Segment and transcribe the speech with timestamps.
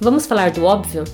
[0.00, 1.04] Vamos falar do óbvio?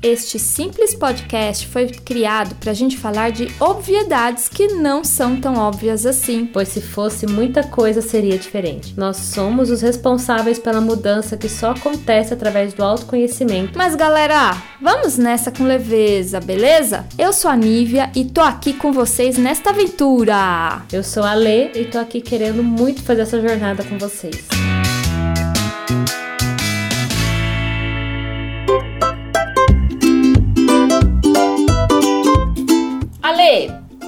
[0.00, 5.56] Este simples podcast foi criado para a gente falar de obviedades que não são tão
[5.56, 6.46] óbvias assim.
[6.46, 8.94] Pois se fosse muita coisa seria diferente.
[8.96, 13.76] Nós somos os responsáveis pela mudança que só acontece através do autoconhecimento.
[13.76, 17.04] Mas galera, vamos nessa com leveza, beleza?
[17.18, 20.82] Eu sou a Nívia e tô aqui com vocês nesta aventura.
[20.92, 24.46] Eu sou a Lê e tô aqui querendo muito fazer essa jornada com vocês.
[24.50, 24.75] Ale,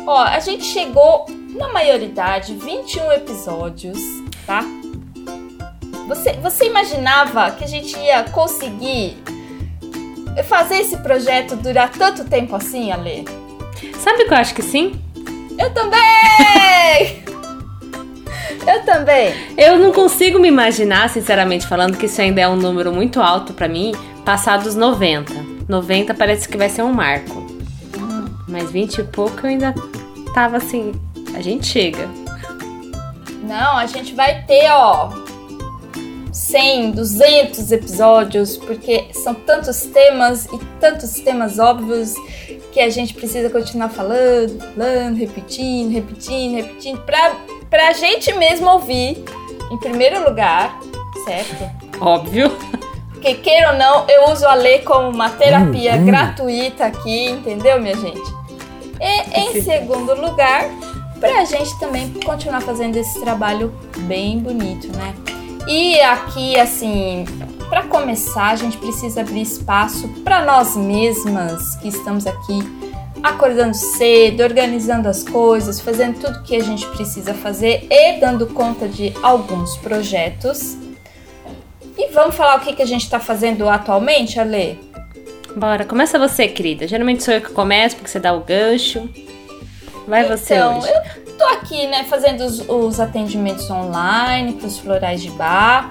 [0.08, 3.98] ó, a gente chegou na maioridade, 21 episódios,
[4.46, 4.64] tá?
[6.08, 9.18] Você, você imaginava que a gente ia conseguir
[10.44, 13.26] fazer esse projeto durar tanto tempo assim, Ale?
[13.98, 14.98] Sabe que eu acho que sim?
[15.58, 17.22] Eu também!
[18.66, 19.34] eu também.
[19.58, 23.52] Eu não consigo me imaginar, sinceramente falando, que isso ainda é um número muito alto
[23.52, 23.92] para mim,
[24.24, 25.34] passar dos 90.
[25.68, 27.47] 90 parece que vai ser um marco.
[28.48, 29.74] Mas 20 e pouco eu ainda
[30.34, 30.92] tava assim,
[31.34, 32.08] a gente chega.
[33.42, 35.10] Não, a gente vai ter, ó,
[36.32, 42.14] 100, 200 episódios, porque são tantos temas e tantos temas óbvios
[42.72, 47.36] que a gente precisa continuar falando, falando, repetindo, repetindo, repetindo, pra,
[47.68, 49.24] pra gente mesmo ouvir,
[49.70, 50.78] em primeiro lugar,
[51.24, 51.70] certo?
[52.00, 52.50] Óbvio.
[53.10, 56.06] Porque queira ou não, eu uso a lei como uma terapia hum, hum.
[56.06, 58.37] gratuita aqui, entendeu, minha gente?
[59.00, 60.64] E em segundo lugar,
[61.20, 65.14] para a gente também continuar fazendo esse trabalho bem bonito, né?
[65.66, 67.24] E aqui, assim,
[67.68, 72.58] para começar, a gente precisa abrir espaço para nós mesmas que estamos aqui
[73.22, 78.88] acordando cedo, organizando as coisas, fazendo tudo que a gente precisa fazer e dando conta
[78.88, 80.76] de alguns projetos.
[81.96, 84.78] E vamos falar o que, que a gente está fazendo atualmente, Ale?
[85.58, 86.86] Bora, começa você, querida.
[86.86, 89.08] Geralmente sou eu que começo, porque você dá o gancho.
[90.06, 90.88] Vai então, você hoje.
[90.88, 95.90] Eu tô aqui, né, fazendo os, os atendimentos online para os florais de bar.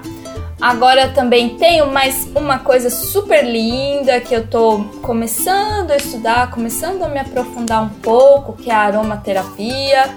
[0.58, 7.02] Agora também tenho mais uma coisa super linda que eu tô começando a estudar, começando
[7.02, 10.08] a me aprofundar um pouco, que é a aromaterapia,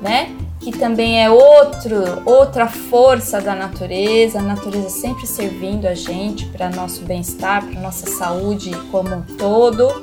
[0.00, 0.34] né?
[0.64, 6.70] Que também é outro, outra força da natureza, a natureza sempre servindo a gente para
[6.70, 10.02] nosso bem-estar, para nossa saúde como um todo.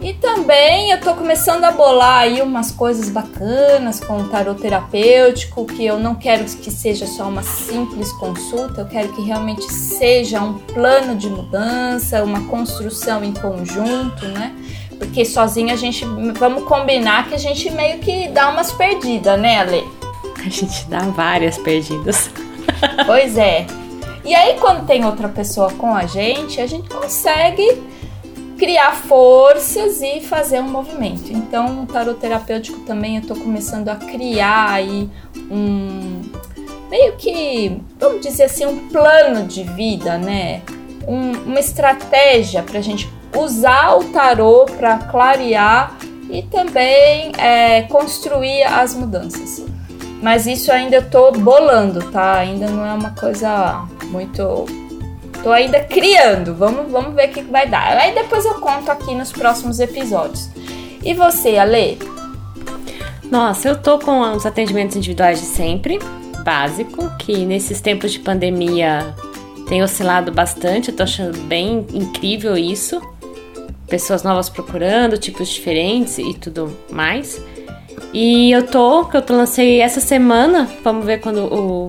[0.00, 5.66] E também eu estou começando a bolar aí umas coisas bacanas com o tarot terapêutico,
[5.66, 10.40] que eu não quero que seja só uma simples consulta, eu quero que realmente seja
[10.40, 14.56] um plano de mudança, uma construção em conjunto, né?
[15.00, 16.04] Porque sozinha a gente.
[16.38, 19.84] Vamos combinar que a gente meio que dá umas perdidas, né, Ale?
[20.38, 22.30] A gente dá várias perdidas.
[23.04, 23.66] Pois é.
[24.24, 27.82] E aí, quando tem outra pessoa com a gente, a gente consegue
[28.56, 31.32] criar forças e fazer um movimento.
[31.32, 35.10] Então, o tarot terapêutico também eu tô começando a criar aí
[35.50, 36.22] um
[36.90, 40.62] meio que, vamos dizer assim, um plano de vida, né?
[41.06, 45.96] Um, uma estratégia para a gente usar o tarô para clarear
[46.30, 49.64] e também é, construir as mudanças.
[50.22, 52.34] Mas isso ainda tô bolando, tá?
[52.34, 54.66] Ainda não é uma coisa muito.
[55.42, 56.54] Tô ainda criando.
[56.54, 57.96] Vamos, vamos ver o que vai dar.
[57.96, 60.50] Aí depois eu conto aqui nos próximos episódios.
[61.02, 61.98] E você, Ale?
[63.30, 65.98] Nossa, eu tô com os atendimentos individuais de sempre,
[66.44, 69.14] básico, que nesses tempos de pandemia
[69.68, 70.90] tem oscilado bastante.
[70.90, 73.00] Eu tô achando bem incrível isso
[73.90, 77.42] pessoas novas procurando, tipos diferentes e tudo mais.
[78.14, 81.86] E eu tô, que eu lancei essa semana, vamos ver quando o,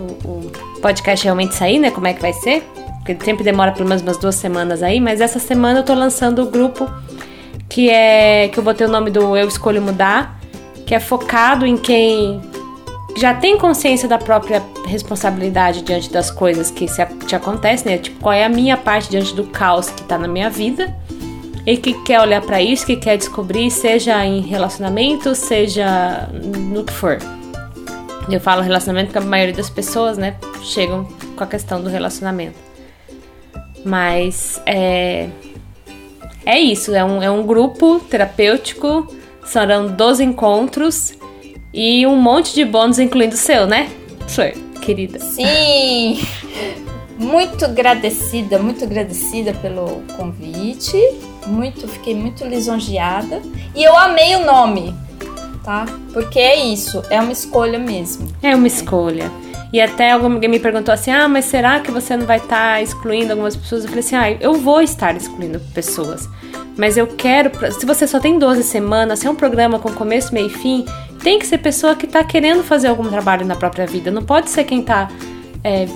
[0.00, 1.90] o, o, podcast realmente sair, né?
[1.90, 2.62] Como é que vai ser?
[2.98, 6.42] Porque sempre demora pelo menos umas duas semanas aí, mas essa semana eu tô lançando
[6.42, 6.90] o grupo
[7.68, 8.48] que é.
[8.48, 10.40] que eu botei o nome do Eu Escolho Mudar,
[10.86, 12.40] que é focado em quem
[13.16, 17.98] já tem consciência da própria responsabilidade diante das coisas que se, te acontecem, né?
[17.98, 20.94] Tipo, qual é a minha parte diante do caos que tá na minha vida
[21.66, 26.92] e que quer olhar para isso, que quer descobrir, seja em relacionamento, seja no que
[26.92, 27.18] for.
[28.30, 31.06] Eu falo relacionamento porque a maioria das pessoas, né, chegam
[31.36, 32.58] com a questão do relacionamento.
[33.84, 35.28] Mas é,
[36.44, 39.06] é isso, é um, é um grupo terapêutico,
[39.44, 41.19] serão 12 encontros
[41.72, 43.90] e um monte de bônus, incluindo o seu, né?
[44.28, 45.18] Flor, querida.
[45.18, 46.20] Sim!
[47.18, 50.96] Muito agradecida, muito agradecida pelo convite.
[51.46, 53.42] Muito, fiquei muito lisonjeada.
[53.74, 54.94] E eu amei o nome,
[55.62, 55.84] tá?
[56.12, 58.26] Porque é isso, é uma escolha mesmo.
[58.42, 59.30] É uma escolha.
[59.72, 62.82] E até alguém me perguntou assim: ah, mas será que você não vai estar tá
[62.82, 63.84] excluindo algumas pessoas?
[63.84, 66.28] Eu falei assim: ah, eu vou estar excluindo pessoas.
[66.76, 67.50] Mas eu quero.
[67.72, 70.84] Se você só tem 12 semanas, se é um programa com começo, meio e fim,
[71.22, 74.10] tem que ser pessoa que está querendo fazer algum trabalho na própria vida.
[74.10, 75.08] Não pode ser quem está
[75.62, 75.86] é,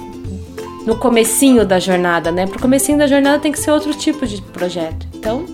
[0.87, 2.47] no comecinho da jornada, né?
[2.47, 5.07] Pro comecinho da jornada tem que ser outro tipo de projeto.
[5.15, 5.47] Então,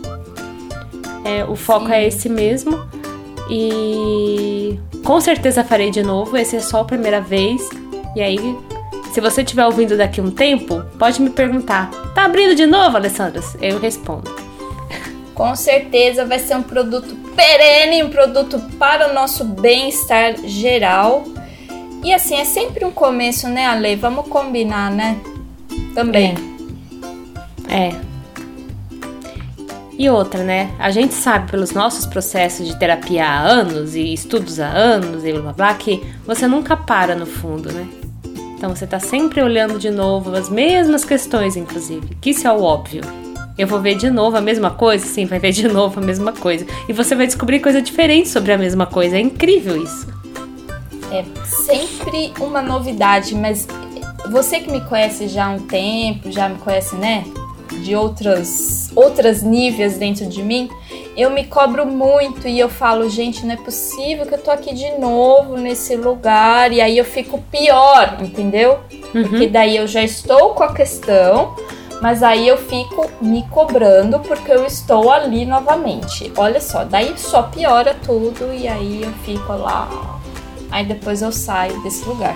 [1.24, 1.92] é, o foco Sim.
[1.92, 2.78] é esse mesmo.
[3.48, 6.36] E com certeza farei de novo.
[6.36, 7.68] Esse é só a primeira vez.
[8.14, 8.58] E aí,
[9.12, 13.42] se você estiver ouvindo daqui um tempo, pode me perguntar: tá abrindo de novo, Alessandra?
[13.60, 14.30] Eu respondo.
[15.34, 21.24] Com certeza vai ser um produto perene, um produto para o nosso bem-estar geral.
[22.02, 23.96] E assim, é sempre um começo, né, Ale?
[23.96, 25.18] Vamos combinar, né?
[25.94, 26.34] Também.
[27.68, 27.88] É.
[27.88, 28.10] é.
[29.98, 30.70] E outra, né?
[30.78, 35.32] A gente sabe pelos nossos processos de terapia há anos e estudos há anos e
[35.32, 37.99] blá blá blá que você nunca para no fundo, né?
[38.60, 42.14] Então você tá sempre olhando de novo as mesmas questões, inclusive.
[42.20, 43.00] Que isso é o óbvio.
[43.56, 45.06] Eu vou ver de novo a mesma coisa?
[45.06, 46.66] Sim, vai ver de novo a mesma coisa.
[46.86, 49.16] E você vai descobrir coisa diferente sobre a mesma coisa.
[49.16, 50.06] É incrível isso.
[51.10, 53.66] É sempre uma novidade, mas
[54.30, 57.24] você que me conhece já há um tempo, já me conhece, né?
[57.82, 60.68] De outras, outras níveis dentro de mim,
[61.20, 64.74] eu me cobro muito e eu falo, gente, não é possível que eu tô aqui
[64.74, 66.72] de novo nesse lugar.
[66.72, 68.80] E aí eu fico pior, entendeu?
[69.14, 69.22] Uhum.
[69.22, 71.56] Porque daí eu já estou com a questão,
[72.00, 76.32] mas aí eu fico me cobrando porque eu estou ali novamente.
[76.36, 80.20] Olha só, daí só piora tudo e aí eu fico lá
[80.70, 82.34] aí depois eu saio desse lugar.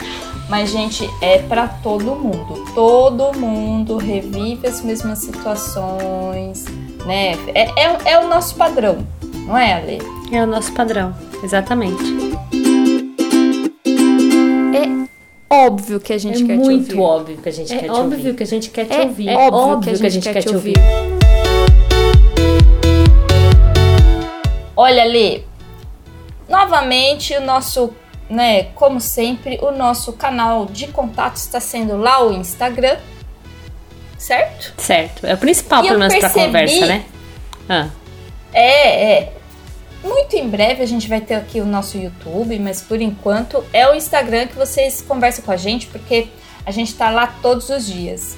[0.49, 2.65] Mas, gente, é para todo mundo.
[2.75, 6.67] Todo mundo revive as mesmas situações,
[7.07, 7.33] né?
[7.55, 9.07] É, é, é o nosso padrão,
[9.47, 9.99] não é, Ale?
[10.33, 12.03] É o nosso padrão, exatamente.
[14.75, 16.73] É óbvio que a gente é quer te ouvir.
[16.73, 17.99] É muito óbvio que a gente é quer te ouvir.
[17.99, 19.29] É óbvio que a gente quer te é ouvir.
[19.29, 20.75] É óbvio que a gente, quer, te ouvir.
[24.77, 25.43] Olha, Lê,
[26.49, 27.91] Novamente, o nosso,
[28.29, 32.99] né, como sempre, o nosso canal de contato está sendo lá o Instagram,
[34.27, 34.75] certo?
[34.77, 37.05] Certo, é o principal, e pelo menos, para conversa, né?
[37.69, 37.89] Ah.
[38.53, 39.33] É, é.
[40.03, 43.89] Muito em breve a gente vai ter aqui o nosso YouTube, mas por enquanto é
[43.89, 46.29] o Instagram que vocês conversam com a gente, porque
[46.67, 48.37] a gente está lá todos os dias.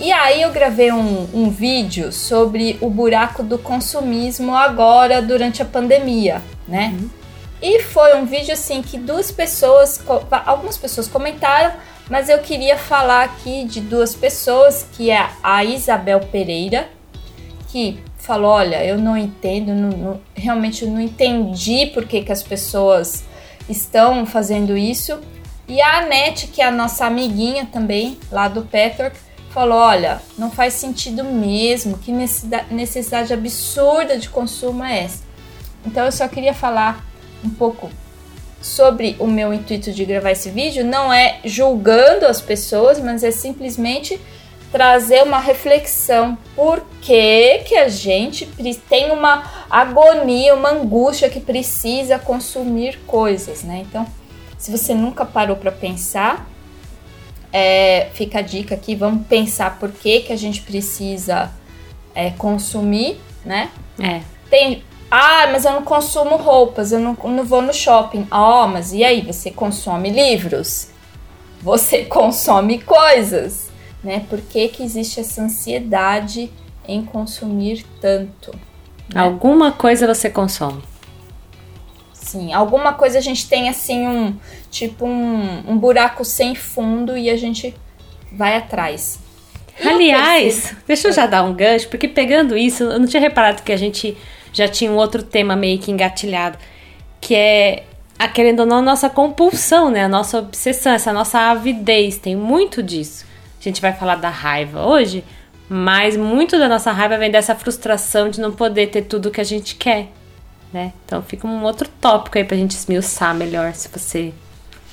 [0.00, 5.64] E aí eu gravei um, um vídeo sobre o buraco do consumismo agora durante a
[5.64, 6.94] pandemia né?
[6.98, 7.10] Uhum.
[7.62, 10.02] E foi um vídeo assim que duas pessoas,
[10.44, 11.74] algumas pessoas comentaram,
[12.08, 16.88] mas eu queria falar aqui de duas pessoas, que é a Isabel Pereira,
[17.68, 22.32] que falou, olha, eu não entendo, não, não, realmente eu não entendi por que, que
[22.32, 23.24] as pessoas
[23.68, 25.18] estão fazendo isso.
[25.66, 29.16] E a Anete, que é a nossa amiguinha também, lá do Petwork,
[29.50, 35.22] falou, olha, não faz sentido mesmo, que necessidade absurda de consumo é essa?
[35.86, 37.04] Então eu só queria falar
[37.42, 37.90] um pouco
[38.64, 40.82] sobre o meu intuito de gravar esse vídeo.
[40.82, 44.18] Não é julgando as pessoas, mas é simplesmente
[44.72, 46.38] trazer uma reflexão.
[46.56, 48.46] Por que, que a gente
[48.88, 53.84] tem uma agonia, uma angústia que precisa consumir coisas, né?
[53.86, 54.06] Então,
[54.56, 56.48] se você nunca parou para pensar,
[57.52, 61.52] é, fica a dica aqui, vamos pensar por que, que a gente precisa
[62.14, 63.70] é, consumir, né?
[64.00, 64.22] É.
[64.48, 68.26] Tem ah, mas eu não consumo roupas, eu não, não vou no shopping.
[68.30, 69.20] Ó, oh, mas e aí?
[69.22, 70.88] Você consome livros?
[71.62, 73.70] Você consome coisas,
[74.02, 74.24] né?
[74.28, 76.50] Por que, que existe essa ansiedade
[76.86, 78.52] em consumir tanto?
[79.12, 79.20] Né?
[79.20, 80.82] Alguma coisa você consome.
[82.12, 84.36] Sim, alguma coisa a gente tem assim um
[84.70, 87.74] tipo um, um buraco sem fundo e a gente
[88.32, 89.20] vai atrás.
[89.80, 93.62] E Aliás, deixa eu já dar um gancho, porque pegando isso, eu não tinha reparado
[93.62, 94.16] que a gente
[94.54, 96.56] já tinha um outro tema meio que engatilhado,
[97.20, 97.84] que é,
[98.18, 100.04] a, querendo ou não, a nossa compulsão, né?
[100.04, 103.26] A nossa obsessão, essa nossa avidez, tem muito disso.
[103.60, 105.24] A gente vai falar da raiva hoje,
[105.68, 109.44] mas muito da nossa raiva vem dessa frustração de não poder ter tudo que a
[109.44, 110.08] gente quer,
[110.72, 110.92] né?
[111.04, 114.32] Então fica um outro tópico aí pra gente esmiuçar melhor, se você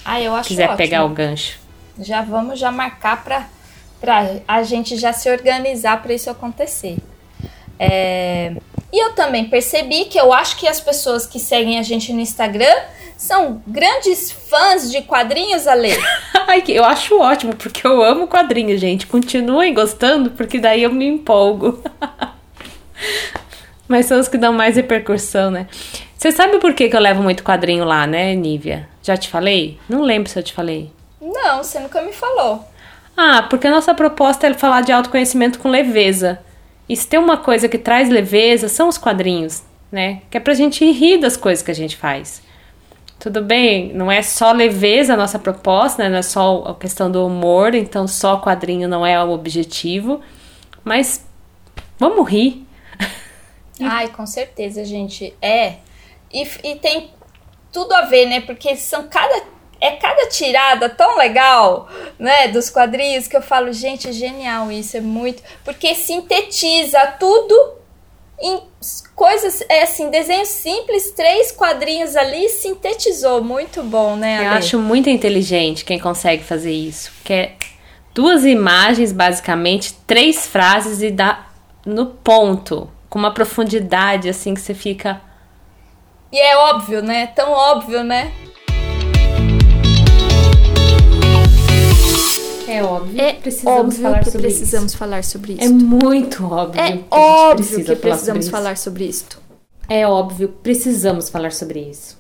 [0.04, 0.78] ah, eu acho quiser ótimo.
[0.78, 1.60] pegar o gancho.
[2.00, 3.48] Já vamos já marcar pra,
[4.00, 6.98] pra a gente já se organizar para isso acontecer.
[7.78, 8.56] É,
[8.92, 12.20] e eu também percebi que eu acho que as pessoas que seguem a gente no
[12.20, 12.76] Instagram
[13.18, 15.92] são grandes fãs de quadrinhos, Ale.
[16.48, 19.06] Ai, eu acho ótimo, porque eu amo quadrinhos, gente.
[19.06, 21.82] Continuem gostando, porque daí eu me empolgo.
[23.88, 25.68] Mas são os que dão mais repercussão, né?
[26.18, 28.88] Você sabe por que, que eu levo muito quadrinho lá, né, Nívia?
[29.04, 29.80] Já te falei?
[29.88, 30.92] Não lembro se eu te falei.
[31.20, 32.66] Não, Não, você nunca me falou.
[33.16, 36.40] Ah, porque a nossa proposta é falar de autoconhecimento com leveza.
[36.92, 40.24] E se tem uma coisa que traz leveza, são os quadrinhos, né?
[40.30, 42.44] Que é pra gente rir das coisas que a gente faz.
[43.18, 46.10] Tudo bem, não é só leveza a nossa proposta, né?
[46.10, 50.20] não é só a questão do humor, então só quadrinho não é o objetivo,
[50.84, 51.26] mas
[51.98, 52.68] vamos rir.
[53.80, 55.34] Ai, com certeza, gente.
[55.42, 55.76] É.
[56.30, 57.10] E, e tem
[57.72, 58.42] tudo a ver, né?
[58.42, 59.46] Porque são cada
[59.82, 64.96] é cada tirada tão legal, né, dos quadrinhos que eu falo, gente, é genial isso,
[64.96, 67.82] é muito, porque sintetiza tudo
[68.40, 68.62] em
[69.16, 74.46] coisas, é assim, desenho simples, três quadrinhos ali, sintetizou, muito bom, né, Ale?
[74.46, 77.56] Eu acho muito inteligente quem consegue fazer isso, que é
[78.14, 81.48] duas imagens, basicamente, três frases e dá
[81.86, 85.22] no ponto, com uma profundidade, assim, que você fica...
[86.32, 87.28] E é óbvio, né?
[87.28, 88.32] Tão óbvio, né?
[92.68, 93.22] É óbvio.
[93.22, 94.98] É precisamos óbvio falar que sobre precisamos isso.
[94.98, 95.64] falar sobre isso.
[95.64, 96.82] É muito óbvio.
[96.82, 99.26] É que óbvio precisa que falar precisamos sobre falar sobre isso.
[99.90, 102.18] É óbvio, precisamos falar sobre isso.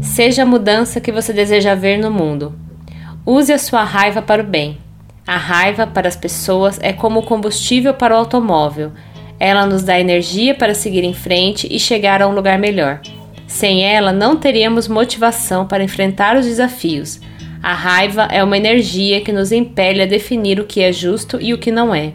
[0.00, 2.54] Seja a mudança que você deseja ver no mundo.
[3.26, 4.78] Use a sua raiva para o bem.
[5.26, 8.92] A raiva para as pessoas é como o combustível para o automóvel.
[9.40, 13.00] Ela nos dá energia para seguir em frente e chegar a um lugar melhor.
[13.54, 17.20] Sem ela, não teríamos motivação para enfrentar os desafios.
[17.62, 21.54] A raiva é uma energia que nos impele a definir o que é justo e
[21.54, 22.14] o que não é.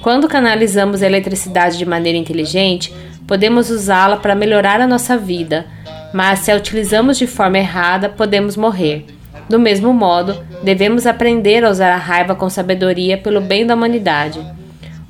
[0.00, 2.94] Quando canalizamos a eletricidade de maneira inteligente,
[3.26, 5.66] podemos usá-la para melhorar a nossa vida,
[6.14, 9.06] mas se a utilizamos de forma errada, podemos morrer.
[9.48, 14.38] Do mesmo modo, devemos aprender a usar a raiva com sabedoria pelo bem da humanidade.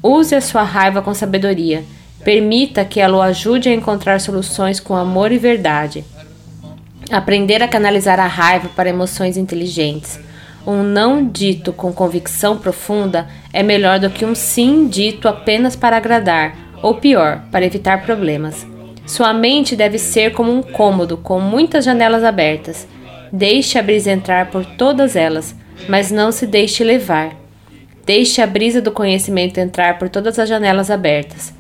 [0.03, 1.85] Use a sua raiva com sabedoria.
[2.25, 6.05] Permita que ela o ajude a encontrar soluções com amor e verdade.
[7.11, 10.21] Aprender a canalizar a raiva para emoções inteligentes.
[10.67, 15.97] Um não dito com convicção profunda é melhor do que um sim dito apenas para
[15.97, 18.67] agradar, ou pior, para evitar problemas.
[19.07, 22.87] Sua mente deve ser como um cômodo com muitas janelas abertas.
[23.33, 25.55] Deixe a brisa entrar por todas elas,
[25.89, 27.35] mas não se deixe levar.
[28.05, 31.60] Deixe a brisa do conhecimento entrar por todas as janelas abertas.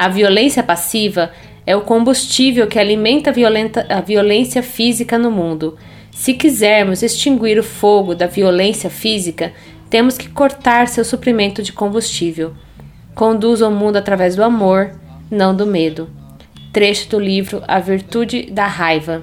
[0.00, 1.30] A violência passiva
[1.66, 5.76] é o combustível que alimenta a, violenta, a violência física no mundo.
[6.10, 9.52] Se quisermos extinguir o fogo da violência física,
[9.90, 12.54] temos que cortar seu suprimento de combustível.
[13.14, 14.98] Conduza o mundo através do amor,
[15.30, 16.08] não do medo.
[16.72, 19.22] Trecho do livro A Virtude da Raiva.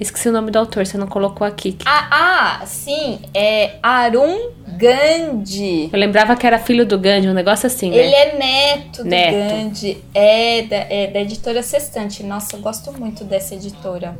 [0.00, 1.76] Esqueci o nome do autor, você não colocou aqui.
[1.84, 5.90] Ah, ah sim, é Arun Gandhi.
[5.92, 7.96] Eu lembrava que era filho do Gandhi, um negócio assim, né?
[7.96, 9.54] Ele é neto do Neto.
[9.54, 12.22] Gandhi, é da, é da editora Sextante.
[12.22, 14.16] Nossa, eu gosto muito dessa editora.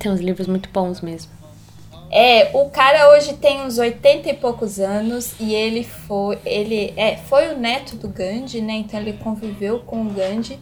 [0.00, 1.30] Tem uns livros muito bons mesmo.
[2.10, 7.16] É, o cara hoje tem uns 80 e poucos anos e ele foi, ele é,
[7.16, 8.74] foi o neto do Gandhi, né?
[8.74, 10.58] Então ele conviveu com o Gandhi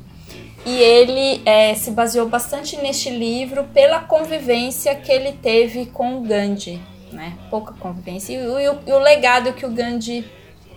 [0.65, 6.21] e ele é, se baseou bastante neste livro pela convivência que ele teve com o
[6.23, 6.81] Gandhi,
[7.13, 7.35] né?
[7.51, 10.25] Pouca convivência e o, e o- e o legado que o Gandhi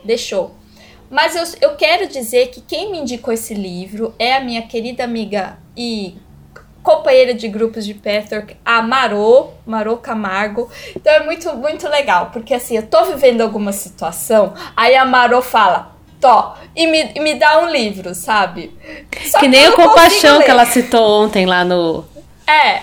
[0.03, 0.55] deixou.
[1.09, 5.03] Mas eu, eu quero dizer que quem me indicou esse livro é a minha querida
[5.03, 6.17] amiga e
[6.81, 10.69] companheira de grupos de Pathwork, a Marô, Marô Camargo.
[10.95, 15.41] Então é muito, muito legal, porque assim, eu tô vivendo alguma situação, aí a Marô
[15.41, 15.94] fala,
[16.25, 18.71] Tó, e me, e me dá um livro, sabe?
[19.29, 22.03] Só que nem o Compaixão que ela citou ontem lá no.
[22.47, 22.81] É,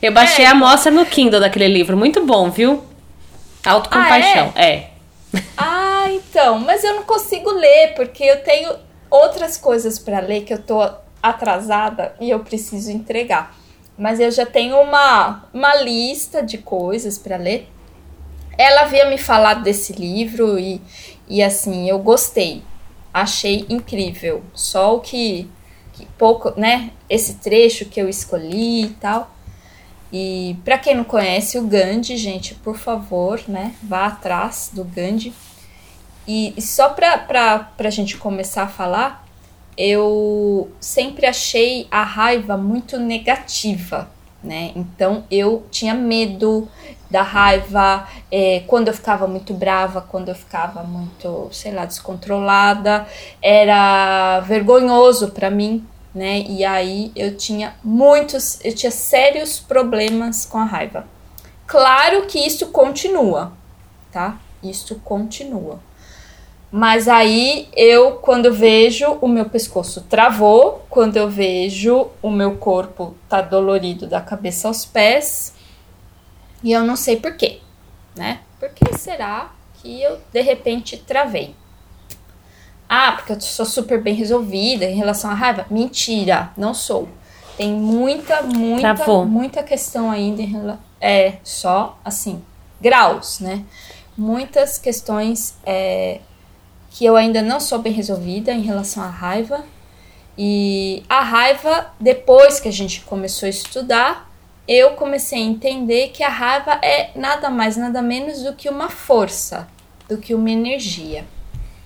[0.00, 0.48] Eu baixei É.
[0.48, 1.96] a amostra no Kindle daquele livro.
[1.96, 2.84] Muito bom, viu?
[3.64, 4.52] Autocompaixão.
[4.54, 4.90] é?
[5.56, 8.72] Ah, então, mas eu não consigo ler porque eu tenho
[9.10, 10.80] outras coisas para ler que eu tô
[11.22, 13.56] atrasada e eu preciso entregar.
[13.98, 17.68] Mas eu já tenho uma, uma lista de coisas para ler.
[18.56, 20.80] Ela havia me falado desse livro e,
[21.28, 22.62] e assim, eu gostei.
[23.14, 24.42] Achei incrível.
[24.52, 25.48] Só o que,
[25.92, 26.90] que pouco, né?
[27.08, 29.30] Esse trecho que eu escolhi e tal.
[30.12, 35.32] E para quem não conhece o Gandhi, gente, por favor, né, vá atrás do Gandhi.
[36.26, 37.18] E, e só pra,
[37.76, 39.26] pra gente começar a falar,
[39.76, 44.08] eu sempre achei a raiva muito negativa,
[44.42, 44.70] né?
[44.76, 46.68] Então eu tinha medo
[47.14, 53.06] da raiva é, quando eu ficava muito brava, quando eu ficava muito, sei lá, descontrolada,
[53.40, 56.40] era vergonhoso pra mim, né?
[56.40, 61.06] E aí eu tinha muitos, eu tinha sérios problemas com a raiva.
[61.68, 63.52] Claro que isso continua,
[64.10, 64.36] tá?
[64.60, 65.78] Isso continua.
[66.68, 73.14] Mas aí eu, quando vejo, o meu pescoço travou, quando eu vejo o meu corpo
[73.28, 75.53] tá dolorido da cabeça aos pés,
[76.64, 77.60] e eu não sei por quê,
[78.16, 78.40] né?
[78.58, 81.54] Por que será que eu de repente travei?
[82.88, 85.66] Ah, porque eu sou super bem resolvida em relação à raiva?
[85.70, 87.06] Mentira, não sou.
[87.58, 89.26] Tem muita, muita, Travou.
[89.26, 90.80] muita questão ainda em relação.
[91.00, 92.42] É, só assim,
[92.80, 93.62] graus, né?
[94.16, 96.20] Muitas questões é,
[96.90, 99.64] que eu ainda não sou bem resolvida em relação à raiva.
[100.36, 104.30] E a raiva, depois que a gente começou a estudar,
[104.66, 108.88] eu comecei a entender que a raiva é nada mais, nada menos do que uma
[108.88, 109.68] força,
[110.08, 111.24] do que uma energia.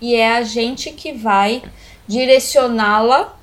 [0.00, 1.62] E é a gente que vai
[2.06, 3.36] direcioná-la,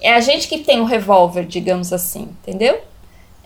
[0.00, 2.80] é a gente que tem o revólver, digamos assim, entendeu?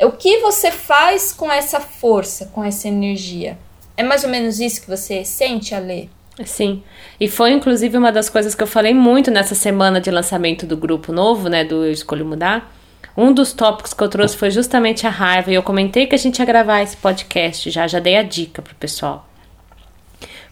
[0.00, 3.59] O que você faz com essa força, com essa energia?
[3.97, 6.11] É mais ou menos isso que você sente, Ale?
[6.45, 6.83] Sim.
[7.19, 10.76] E foi inclusive uma das coisas que eu falei muito nessa semana de lançamento do
[10.76, 12.75] grupo novo, né, do Eu Escolho Mudar.
[13.16, 16.18] Um dos tópicos que eu trouxe foi justamente a raiva, e eu comentei que a
[16.18, 19.26] gente ia gravar esse podcast já, já dei a dica pro pessoal.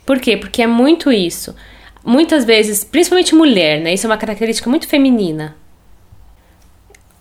[0.07, 0.37] Por quê?
[0.37, 1.55] Porque é muito isso.
[2.05, 3.95] Muitas vezes, principalmente mulher, né?
[3.95, 5.57] Isso é uma característica muito feminina.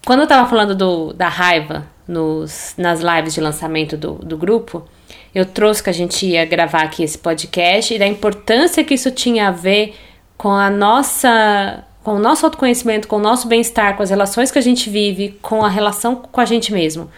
[0.06, 4.86] Quando eu tava falando do, da raiva nos, nas lives de lançamento do, do grupo,
[5.34, 9.12] eu trouxe que a gente ia gravar aqui esse podcast e da importância que isso
[9.12, 9.96] tinha a ver
[10.38, 14.60] com a nossa com o nosso autoconhecimento, com o nosso bem-estar, com as relações que
[14.60, 17.10] a gente vive, com a relação com a gente mesmo.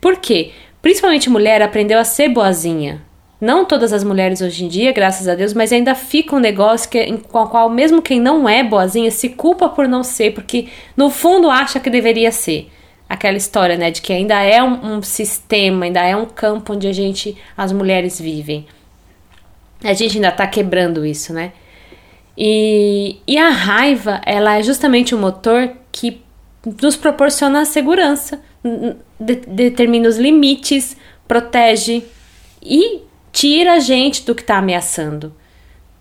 [0.00, 0.52] Por quê?
[0.80, 3.02] Principalmente mulher aprendeu a ser boazinha.
[3.38, 6.88] Não todas as mulheres hoje em dia, graças a Deus, mas ainda fica um negócio
[6.88, 10.68] que, com o qual mesmo quem não é boazinha se culpa por não ser, porque
[10.96, 12.70] no fundo acha que deveria ser
[13.06, 16.88] aquela história, né, de que ainda é um, um, sistema, ainda é um campo onde
[16.88, 18.66] a gente, as mulheres vivem.
[19.84, 21.52] A gente ainda tá quebrando isso, né?
[22.36, 26.22] E, e a raiva, ela é justamente o motor que
[26.82, 28.40] nos proporciona a segurança,
[29.18, 32.04] de, determina os limites, protege
[32.62, 33.02] e
[33.32, 35.34] tira a gente do que está ameaçando.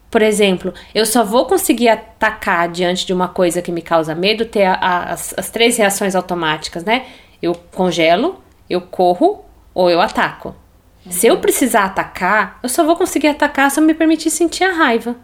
[0.09, 4.45] Por exemplo, eu só vou conseguir atacar diante de uma coisa que me causa medo,
[4.45, 7.05] ter a, a, as, as três reações automáticas, né?
[7.41, 9.43] Eu congelo, eu corro
[9.73, 10.55] ou eu ataco.
[11.09, 14.71] Se eu precisar atacar, eu só vou conseguir atacar se eu me permitir sentir a
[14.71, 15.15] raiva.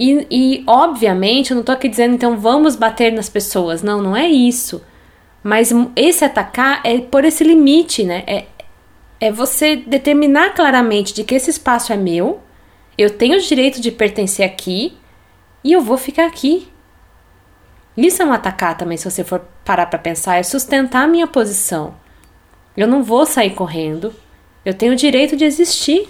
[0.00, 3.82] E, e, obviamente, eu não tô aqui dizendo, então vamos bater nas pessoas.
[3.82, 4.82] Não, não é isso.
[5.42, 8.24] Mas esse atacar é por esse limite, né?
[8.26, 8.46] É,
[9.20, 12.40] é você determinar claramente de que esse espaço é meu
[13.00, 14.94] eu tenho o direito de pertencer aqui
[15.64, 16.68] e eu vou ficar aqui.
[17.96, 21.26] Isso é um atacar também, se você for parar para pensar, é sustentar a minha
[21.26, 21.94] posição.
[22.76, 24.14] Eu não vou sair correndo.
[24.66, 26.08] Eu tenho o direito de existir.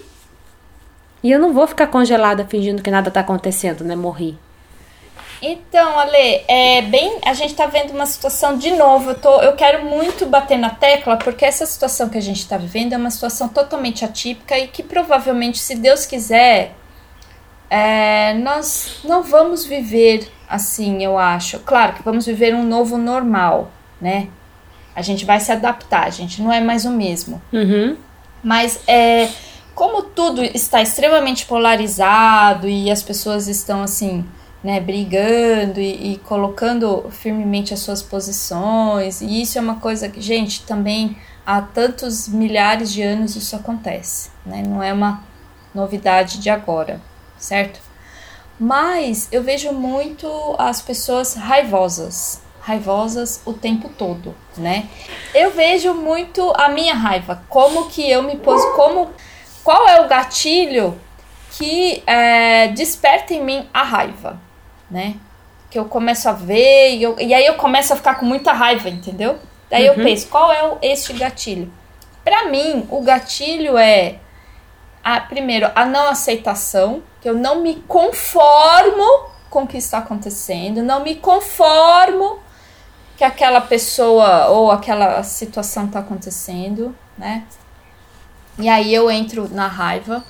[1.23, 3.95] E eu não vou ficar congelada fingindo que nada está acontecendo, né?
[3.95, 4.39] Morri.
[5.43, 7.19] Então, Ale, é bem.
[7.25, 9.11] A gente tá vendo uma situação de novo.
[9.11, 12.59] Eu, tô, eu quero muito bater na tecla, porque essa situação que a gente está
[12.59, 16.75] vivendo é uma situação totalmente atípica e que provavelmente, se Deus quiser,
[17.71, 21.61] é, nós não vamos viver assim, eu acho.
[21.61, 24.29] Claro que vamos viver um novo normal, né?
[24.95, 27.41] A gente vai se adaptar, a gente não é mais o mesmo.
[27.53, 27.97] Uhum.
[28.43, 29.29] Mas é,
[29.81, 34.23] como tudo está extremamente polarizado e as pessoas estão assim,
[34.63, 40.21] né, brigando e, e colocando firmemente as suas posições, e isso é uma coisa que,
[40.21, 41.17] gente, também
[41.47, 44.63] há tantos milhares de anos isso acontece, né?
[44.69, 45.25] Não é uma
[45.75, 47.01] novidade de agora
[47.39, 47.81] certo?
[48.59, 54.91] Mas eu vejo muito as pessoas raivosas, raivosas o tempo todo, né?
[55.35, 59.09] Eu vejo muito a minha raiva, como que eu me pus, como
[59.63, 60.99] qual é o gatilho
[61.53, 64.41] que é, desperta em mim a raiva,
[64.91, 65.17] né?
[65.71, 68.53] Que eu começo a ver e, eu, e aí eu começo a ficar com muita
[68.53, 69.39] raiva, entendeu?
[69.69, 69.95] Daí uhum.
[69.97, 71.73] eu penso, qual é o, este gatilho?
[72.25, 74.17] Para mim, o gatilho é
[75.03, 80.83] a, primeiro, a não aceitação, que eu não me conformo com o que está acontecendo,
[80.83, 82.39] não me conformo
[83.17, 87.45] que aquela pessoa ou aquela situação está acontecendo, né?
[88.61, 90.25] E aí eu entro na raiva,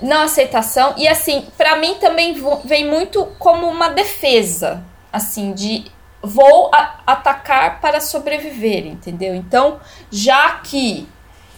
[0.00, 5.84] não aceitação e assim, para mim também vem muito como uma defesa, assim, de
[6.22, 6.70] vou
[7.06, 9.34] atacar para sobreviver, entendeu?
[9.34, 11.08] Então, já que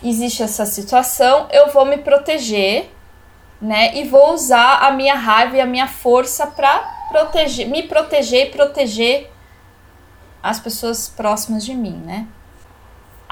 [0.03, 2.91] existe essa situação, eu vou me proteger,
[3.61, 3.95] né?
[3.95, 6.79] E vou usar a minha raiva e a minha força para
[7.11, 9.31] proteger, me proteger e proteger
[10.43, 12.27] as pessoas próximas de mim, né?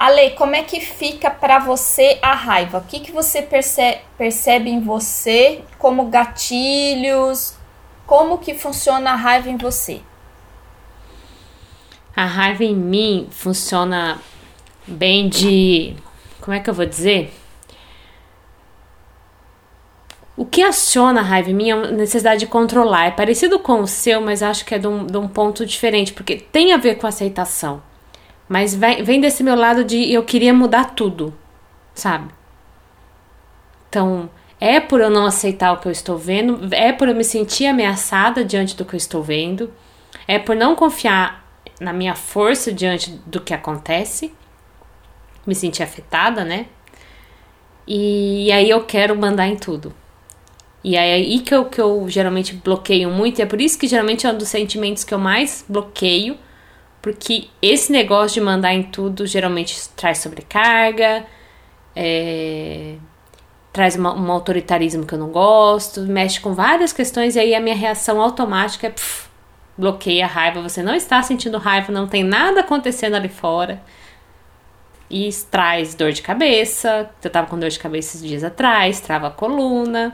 [0.05, 2.79] Ale, como é que fica para você a raiva?
[2.79, 7.55] O que, que você percebe, percebe em você como gatilhos?
[8.05, 10.01] Como que funciona a raiva em você?
[12.17, 14.21] A raiva em mim funciona
[14.88, 15.95] bem de.
[16.41, 17.33] Como é que eu vou dizer?
[20.37, 23.07] O que aciona a raiva em mim é a necessidade de controlar.
[23.07, 26.12] É parecido com o seu, mas acho que é de um, de um ponto diferente,
[26.12, 27.92] porque tem a ver com aceitação.
[28.53, 31.33] Mas vem, desse meu lado de eu queria mudar tudo,
[31.95, 32.31] sabe?
[33.88, 34.29] Então,
[34.61, 37.65] é por eu não aceitar o que eu estou vendo, é por eu me sentir
[37.65, 39.73] ameaçada diante do que eu estou vendo,
[40.29, 41.43] é por não confiar
[41.81, 44.35] na minha força diante do que acontece,
[45.47, 46.67] me sentir afetada, né?
[47.87, 49.95] E, e aí eu quero mandar em tudo.
[50.85, 53.88] E é aí que eu, que eu geralmente bloqueio muito, e é por isso que
[53.88, 56.37] geralmente é um dos sentimentos que eu mais bloqueio,
[57.03, 61.27] porque esse negócio de mandar em tudo geralmente traz sobrecarga,
[61.97, 62.95] é,
[63.73, 67.61] traz uma, um autoritarismo que eu não gosto, mexe com várias questões, e aí a
[67.61, 69.29] minha reação automática é pff,
[69.77, 70.62] bloqueia a raiva.
[70.62, 73.83] Você não está sentindo raiva, não tem nada acontecendo ali fora.
[75.11, 77.11] E traz dor de cabeça.
[77.23, 80.12] Eu tava com dor de cabeça esses dias atrás, trava a coluna.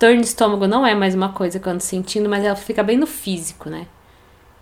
[0.00, 2.82] Dor no estômago não é mais uma coisa que eu ando sentindo, mas ela fica
[2.82, 3.86] bem no físico, né?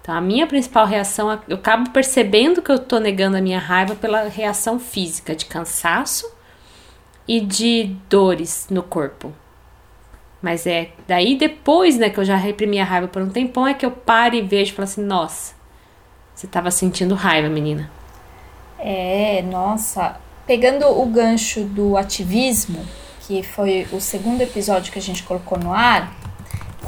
[0.00, 3.94] Então, a minha principal reação, eu acabo percebendo que eu tô negando a minha raiva
[3.94, 6.30] pela reação física de cansaço
[7.28, 9.32] e de dores no corpo.
[10.40, 13.74] Mas é daí depois, né, que eu já reprimi a raiva por um tempão, é
[13.74, 15.54] que eu paro e vejo e falo assim: nossa,
[16.34, 17.90] você tava sentindo raiva, menina.
[18.78, 20.16] É, nossa.
[20.46, 22.84] Pegando o gancho do ativismo,
[23.20, 26.12] que foi o segundo episódio que a gente colocou no ar,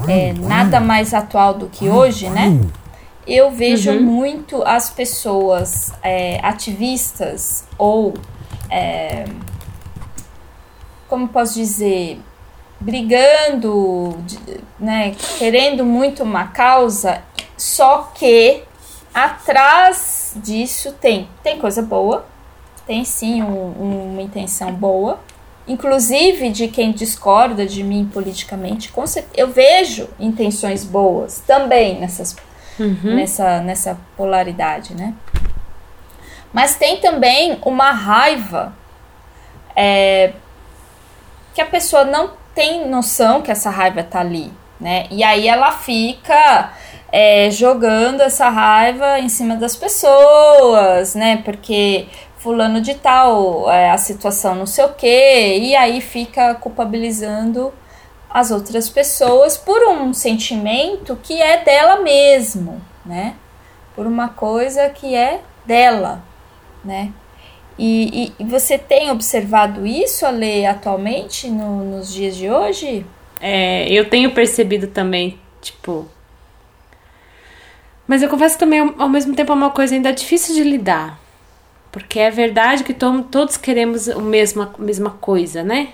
[0.09, 2.59] é nada mais atual do que hoje, né?
[3.27, 4.03] Eu vejo uhum.
[4.03, 8.15] muito as pessoas é, ativistas ou,
[8.69, 9.25] é,
[11.09, 12.21] como posso dizer,
[12.81, 14.19] brigando,
[14.79, 17.23] né, querendo muito uma causa,
[17.57, 18.65] só que
[19.15, 22.27] atrás disso tem, tem coisa boa,
[22.87, 25.21] tem sim um, uma intenção boa,
[25.69, 28.93] inclusive de quem discorda de mim politicamente,
[29.35, 32.37] eu vejo intenções boas também nessas,
[32.79, 33.15] uhum.
[33.17, 35.15] nessa, nessa polaridade, né?
[36.53, 38.75] Mas tem também uma raiva
[39.75, 40.33] é,
[41.55, 45.07] que a pessoa não tem noção que essa raiva tá ali, né?
[45.11, 46.73] E aí ela fica
[47.11, 51.41] é, jogando essa raiva em cima das pessoas, né?
[51.45, 52.07] Porque
[52.39, 57.73] fulano de tal, é, a situação não sei o quê, e aí fica culpabilizando
[58.33, 63.35] as outras pessoas por um sentimento que é dela mesmo, né?
[63.95, 66.23] Por uma coisa que é dela,
[66.85, 67.13] né?
[67.79, 73.05] E, e, e você tem observado isso, Ale, atualmente, no, nos dias de hoje?
[73.41, 76.07] É, eu tenho percebido também, tipo.
[78.07, 81.19] Mas eu confesso também, ao mesmo tempo, é uma coisa ainda difícil de lidar.
[81.91, 85.89] Porque é verdade que to todos queremos a mesma, mesma coisa, né?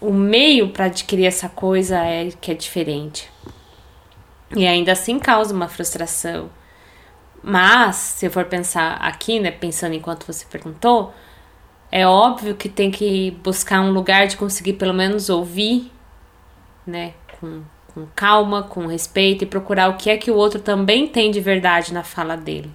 [0.00, 3.30] O meio para adquirir essa coisa é que é diferente.
[4.56, 6.50] E ainda assim causa uma frustração.
[7.42, 11.12] Mas, se eu for pensar aqui, né, pensando enquanto você perguntou,
[11.90, 15.90] é óbvio que tem que buscar um lugar de conseguir pelo menos ouvir,
[16.86, 17.62] né, com,
[17.94, 21.40] com calma, com respeito e procurar o que é que o outro também tem de
[21.40, 22.70] verdade na fala dele.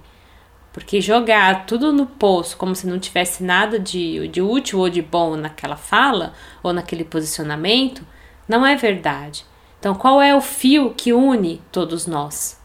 [0.74, 5.00] Porque jogar tudo no poço como se não tivesse nada de, de útil ou de
[5.00, 6.34] bom naquela fala
[6.64, 8.04] ou naquele posicionamento
[8.48, 9.46] não é verdade.
[9.78, 12.60] Então, qual é o fio que une todos nós?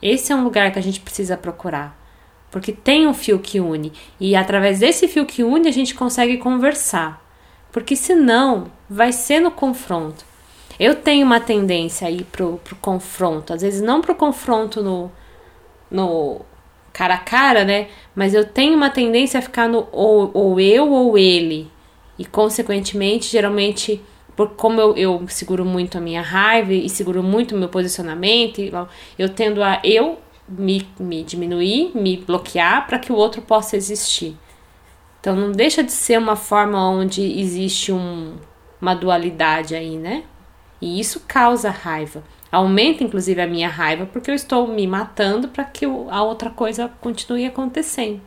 [0.00, 1.98] Esse é um lugar que a gente precisa procurar.
[2.52, 3.92] Porque tem um fio que une.
[4.20, 7.20] E através desse fio que une, a gente consegue conversar.
[7.72, 10.24] Porque senão, vai ser no confronto.
[10.78, 13.52] Eu tenho uma tendência aí pro, pro confronto.
[13.52, 15.10] Às vezes, não pro confronto no,
[15.90, 16.42] no
[16.94, 17.88] cara a cara, né?
[18.14, 21.70] Mas eu tenho uma tendência a ficar no ou, ou eu ou ele.
[22.18, 24.00] E, consequentemente, geralmente
[24.36, 28.60] por como eu, eu seguro muito a minha raiva e seguro muito o meu posicionamento,
[29.18, 34.36] eu tendo a eu me, me diminuir, me bloquear para que o outro possa existir.
[35.20, 38.36] Então não deixa de ser uma forma onde existe um,
[38.80, 40.24] uma dualidade aí, né?
[40.80, 42.22] E isso causa raiva.
[42.54, 46.90] Aumenta inclusive a minha raiva porque eu estou me matando para que a outra coisa
[47.00, 48.20] continue acontecendo.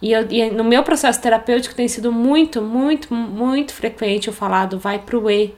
[0.00, 4.78] E, eu, e, no meu processo terapêutico tem sido muito, muito, muito frequente o falado
[4.78, 5.54] vai pro E.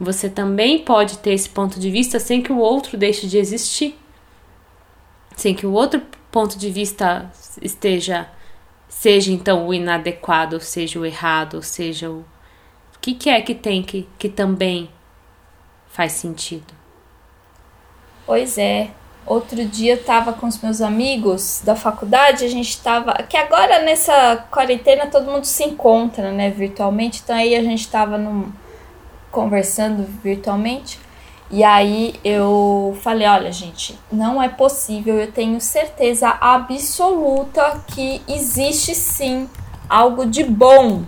[0.00, 3.96] Você também pode ter esse ponto de vista sem que o outro deixe de existir.
[5.36, 7.30] Sem que o outro ponto de vista
[7.60, 8.28] esteja
[8.88, 12.24] seja então o inadequado, seja o errado, seja o
[12.96, 14.88] o que, que é que tem que, que também
[15.92, 16.74] faz sentido?
[18.26, 18.90] Pois é.
[19.24, 23.12] Outro dia eu tava com os meus amigos da faculdade, a gente tava.
[23.14, 27.20] Que agora nessa quarentena todo mundo se encontra, né, virtualmente.
[27.22, 28.50] Então aí a gente tava num,
[29.30, 30.98] conversando virtualmente.
[31.50, 38.94] E aí eu falei, olha, gente, não é possível, eu tenho certeza absoluta que existe
[38.94, 39.48] sim
[39.88, 41.04] algo de bom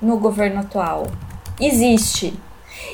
[0.00, 1.06] no governo atual.
[1.58, 2.38] Existe.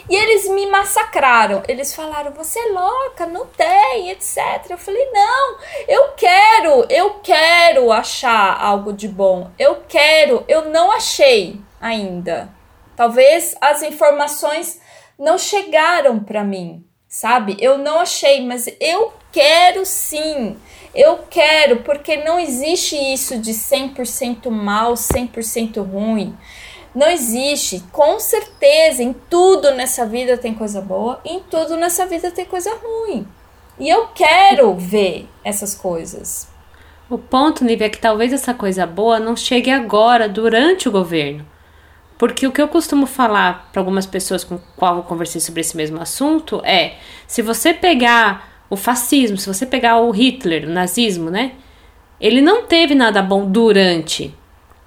[0.08, 1.62] E eles me massacraram.
[1.68, 4.70] Eles falaram: "Você é louca, não tem, etc".
[4.70, 9.50] Eu falei: "Não, eu quero, eu quero achar algo de bom.
[9.58, 12.48] Eu quero, eu não achei ainda.
[12.96, 14.80] Talvez as informações
[15.18, 17.56] não chegaram para mim, sabe?
[17.60, 20.56] Eu não achei, mas eu quero sim.
[20.94, 26.36] Eu quero, porque não existe isso de 100% mal, 100% ruim.
[26.94, 27.82] Não existe.
[27.90, 32.70] Com certeza, em tudo nessa vida tem coisa boa, em tudo nessa vida tem coisa
[32.82, 33.26] ruim.
[33.78, 36.48] E eu quero ver essas coisas.
[37.08, 41.44] O ponto, Nívia, é que talvez essa coisa boa não chegue agora, durante o governo.
[42.18, 45.76] Porque o que eu costumo falar para algumas pessoas com qual eu conversei sobre esse
[45.76, 46.94] mesmo assunto é:
[47.26, 51.52] se você pegar o fascismo, se você pegar o Hitler, o nazismo, né?
[52.20, 54.32] Ele não teve nada bom durante,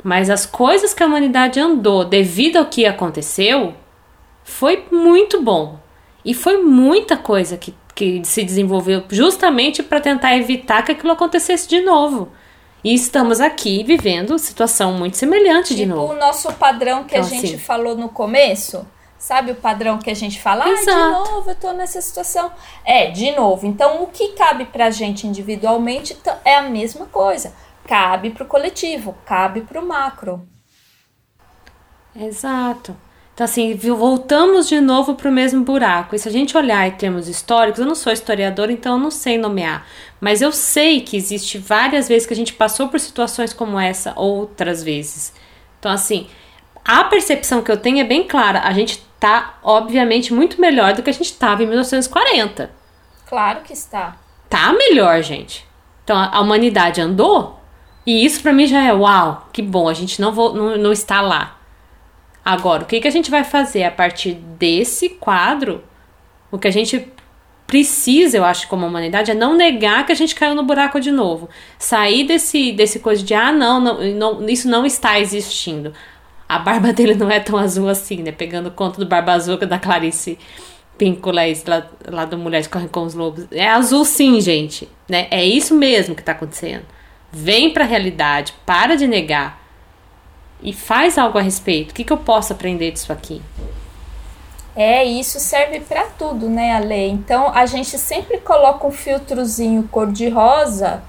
[0.05, 3.73] mas as coisas que a humanidade andou devido ao que aconteceu
[4.43, 5.79] foi muito bom.
[6.23, 11.67] E foi muita coisa que, que se desenvolveu justamente para tentar evitar que aquilo acontecesse
[11.67, 12.29] de novo.
[12.83, 16.13] E estamos aqui vivendo situação muito semelhante tipo de novo.
[16.13, 18.85] o nosso padrão que Então, a gente assim- falou no começo.
[19.17, 20.65] Sabe o padrão que a gente fala?
[20.65, 21.31] Ah, de Exato.
[21.33, 22.51] novo eu tô nessa situação.
[22.85, 23.65] É, de novo.
[23.65, 27.51] Então, o que cabe pra gente individualmente é a mesma coisa.
[27.87, 30.47] Cabe pro coletivo, cabe pro macro.
[32.15, 32.95] Exato.
[33.33, 36.15] Então, assim, voltamos de novo para o mesmo buraco.
[36.15, 39.11] E se a gente olhar em termos históricos, eu não sou historiadora, então eu não
[39.11, 39.85] sei nomear.
[40.21, 44.13] Mas eu sei que existe várias vezes que a gente passou por situações como essa,
[44.15, 45.33] outras vezes.
[45.77, 46.27] Então, assim,
[46.83, 48.61] a percepção que eu tenho é bem clara.
[48.61, 52.71] A gente tá, obviamente, muito melhor do que a gente estava em 1940.
[53.27, 54.15] Claro que está.
[54.49, 55.67] Tá melhor, gente.
[56.05, 57.59] Então, a humanidade andou.
[58.05, 60.91] E isso para mim já é uau, que bom, a gente não, vo- não, não
[60.91, 61.57] está lá.
[62.43, 65.83] Agora, o que, que a gente vai fazer a partir desse quadro?
[66.51, 67.11] O que a gente
[67.65, 71.09] precisa, eu acho, como humanidade, é não negar que a gente caiu no buraco de
[71.11, 71.49] novo.
[71.79, 75.91] Sair desse, desse coisa de, ah, não, não, não, isso não está existindo.
[76.47, 78.31] A barba dele não é tão azul assim, né?
[78.31, 80.37] Pegando conta do Barba Azul da Clarice
[80.97, 83.47] Píncola, esse lá, lá do Mulheres Correm com os Lobos.
[83.51, 84.87] É azul sim, gente.
[85.09, 85.27] Né?
[85.31, 86.85] É isso mesmo que está acontecendo.
[87.37, 89.61] Vem para a realidade, para de negar
[90.63, 91.91] e faz algo a respeito.
[91.91, 93.41] O que, que eu posso aprender disso aqui?
[94.73, 97.09] É, isso serve pra tudo, né, Ale?
[97.09, 101.03] Então a gente sempre coloca um filtrozinho cor-de-rosa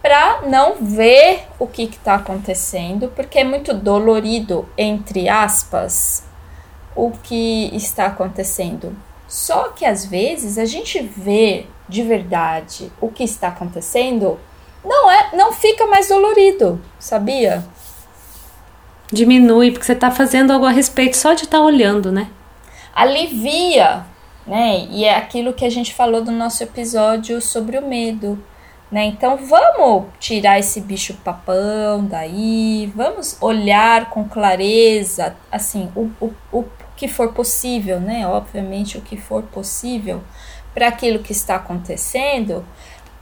[0.00, 6.22] pra não ver o que que tá acontecendo, porque é muito dolorido, entre aspas,
[6.94, 8.94] o que está acontecendo.
[9.26, 14.38] Só que às vezes a gente vê de verdade o que está acontecendo,
[14.84, 17.64] não é, não fica mais dolorido, sabia?
[19.12, 22.30] Diminui, porque você está fazendo algo a respeito só de estar olhando, né?
[22.94, 24.04] alivia,
[24.46, 24.86] né?
[24.90, 28.38] E é aquilo que a gente falou do nosso episódio sobre o medo,
[28.90, 29.04] né?
[29.06, 36.64] Então vamos tirar esse bicho papão daí, vamos olhar com clareza, assim, o, o, o
[36.96, 38.26] que for possível, né?
[38.26, 40.22] Obviamente o que for possível
[40.74, 42.64] para aquilo que está acontecendo,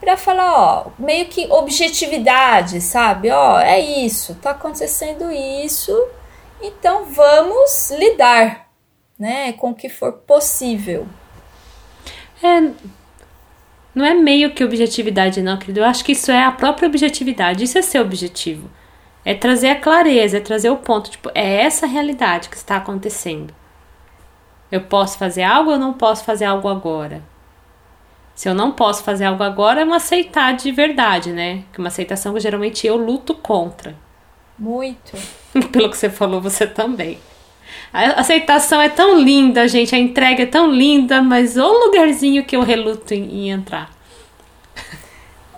[0.01, 3.31] para falar, ó, meio que objetividade, sabe?
[3.31, 5.93] Ó, é isso, tá acontecendo isso,
[6.63, 8.69] então vamos lidar,
[9.19, 11.07] né, com o que for possível.
[12.43, 12.71] É.
[13.95, 15.81] Não é meio que objetividade, não, querido.
[15.81, 17.65] Eu acho que isso é a própria objetividade.
[17.65, 18.71] Isso é ser objetivo.
[19.25, 21.11] É trazer a clareza, é trazer o ponto.
[21.11, 23.53] Tipo, é essa realidade que está acontecendo.
[24.71, 27.23] Eu posso fazer algo ou não posso fazer algo agora?
[28.41, 31.63] Se eu não posso fazer algo agora, é uma aceitar de verdade, né?
[31.71, 33.95] Que uma aceitação que geralmente eu luto contra.
[34.59, 35.13] Muito.
[35.71, 37.19] Pelo que você falou, você também.
[37.93, 39.95] A aceitação é tão linda, gente.
[39.95, 43.91] A entrega é tão linda, mas o lugarzinho que eu reluto em, em entrar.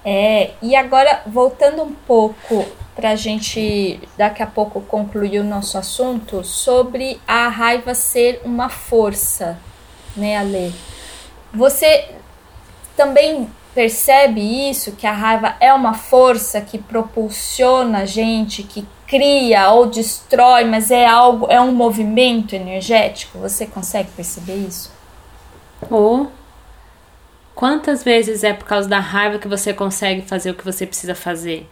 [0.05, 2.67] É, e agora voltando um pouco
[2.97, 9.57] pra gente daqui a pouco concluir o nosso assunto sobre a raiva ser uma força,
[10.17, 10.75] né, Ale?
[11.55, 12.22] Você
[12.97, 19.71] também percebe isso, que a raiva é uma força que propulsiona a gente, que cria
[19.71, 23.39] ou destrói, mas é algo, é um movimento energético?
[23.39, 24.91] Você consegue perceber isso?
[25.91, 26.31] Ou
[27.55, 31.15] quantas vezes é por causa da raiva que você consegue fazer o que você precisa
[31.15, 31.69] fazer?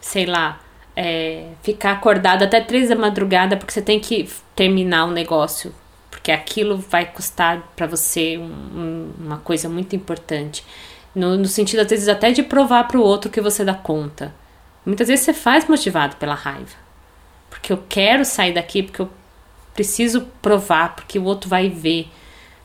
[0.00, 0.60] Sei lá,
[0.96, 5.74] é, ficar acordado até três da madrugada porque você tem que terminar um negócio,
[6.22, 10.64] porque aquilo vai custar para você um, um, uma coisa muito importante.
[11.12, 14.32] No, no, sentido, às vezes, até de provar para o outro que você dá conta.
[14.86, 16.76] Muitas vezes você faz motivado pela raiva.
[17.50, 19.10] Porque eu quero sair daqui, porque eu
[19.74, 22.08] preciso provar, porque o outro vai ver.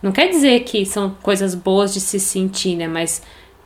[0.04, 2.88] Não quer dizer que são coisas boas de se sentir, né?
[2.88, 3.24] Mas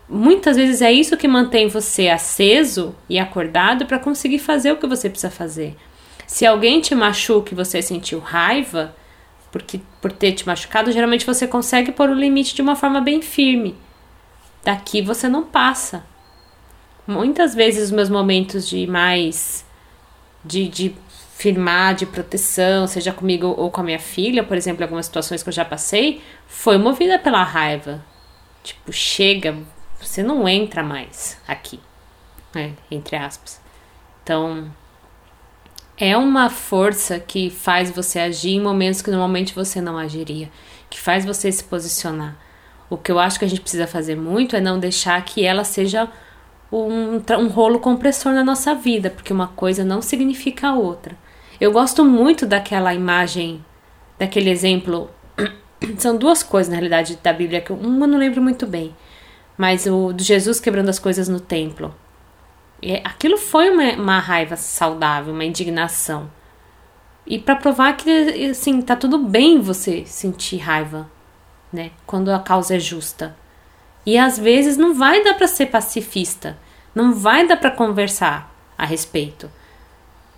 [0.07, 4.87] muitas vezes é isso que mantém você aceso e acordado para conseguir fazer o que
[4.87, 5.75] você precisa fazer.
[6.25, 8.95] Se alguém te machuca e você sentiu raiva
[9.51, 13.21] porque por ter te machucado, geralmente você consegue pôr o limite de uma forma bem
[13.21, 13.75] firme.
[14.63, 16.03] Daqui você não passa.
[17.05, 19.65] Muitas vezes os meus momentos de mais
[20.43, 20.95] de, de
[21.35, 25.49] firmar, de proteção, seja comigo ou com a minha filha, por exemplo, algumas situações que
[25.49, 28.03] eu já passei, foi movida pela raiva.
[28.63, 29.57] Tipo, chega,
[29.99, 31.79] você não entra mais aqui,
[32.53, 32.73] né?
[32.91, 33.59] entre aspas.
[34.23, 34.71] Então,
[36.03, 40.49] é uma força que faz você agir em momentos que normalmente você não agiria,
[40.89, 42.35] que faz você se posicionar.
[42.89, 45.63] O que eu acho que a gente precisa fazer muito é não deixar que ela
[45.63, 46.09] seja
[46.71, 51.15] um, um rolo compressor na nossa vida, porque uma coisa não significa a outra.
[51.59, 53.63] Eu gosto muito daquela imagem,
[54.17, 55.07] daquele exemplo.
[55.99, 58.95] São duas coisas, na realidade, da Bíblia, que uma eu não lembro muito bem.
[59.55, 61.93] Mas o de Jesus quebrando as coisas no templo.
[63.03, 66.31] Aquilo foi uma, uma raiva saudável, uma indignação.
[67.25, 71.09] E para provar que, assim, tá tudo bem você sentir raiva
[71.71, 71.91] né?
[72.05, 73.35] Quando a causa é justa.
[74.05, 76.57] E às vezes não vai dar para ser pacifista,
[76.93, 79.49] não vai dar para conversar a respeito.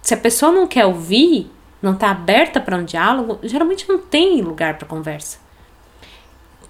[0.02, 1.50] Se a pessoa não quer ouvir,
[1.82, 5.40] não está aberta para um diálogo, geralmente não tem lugar para conversa.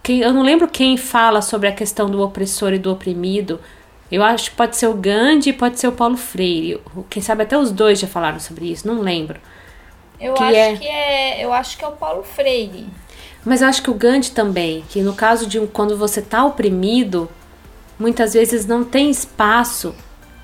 [0.08, 3.60] Eu não lembro quem fala sobre a questão do opressor e do oprimido.
[4.14, 6.80] Eu acho que pode ser o Gandhi e pode ser o Paulo Freire.
[7.10, 9.40] Quem sabe até os dois já falaram sobre isso, não lembro.
[10.22, 10.76] Eu que acho é...
[10.78, 12.86] que é, eu acho que é o Paulo Freire.
[13.44, 17.28] Mas eu acho que o Gandhi também, que no caso de quando você está oprimido,
[17.98, 19.96] muitas vezes não tem espaço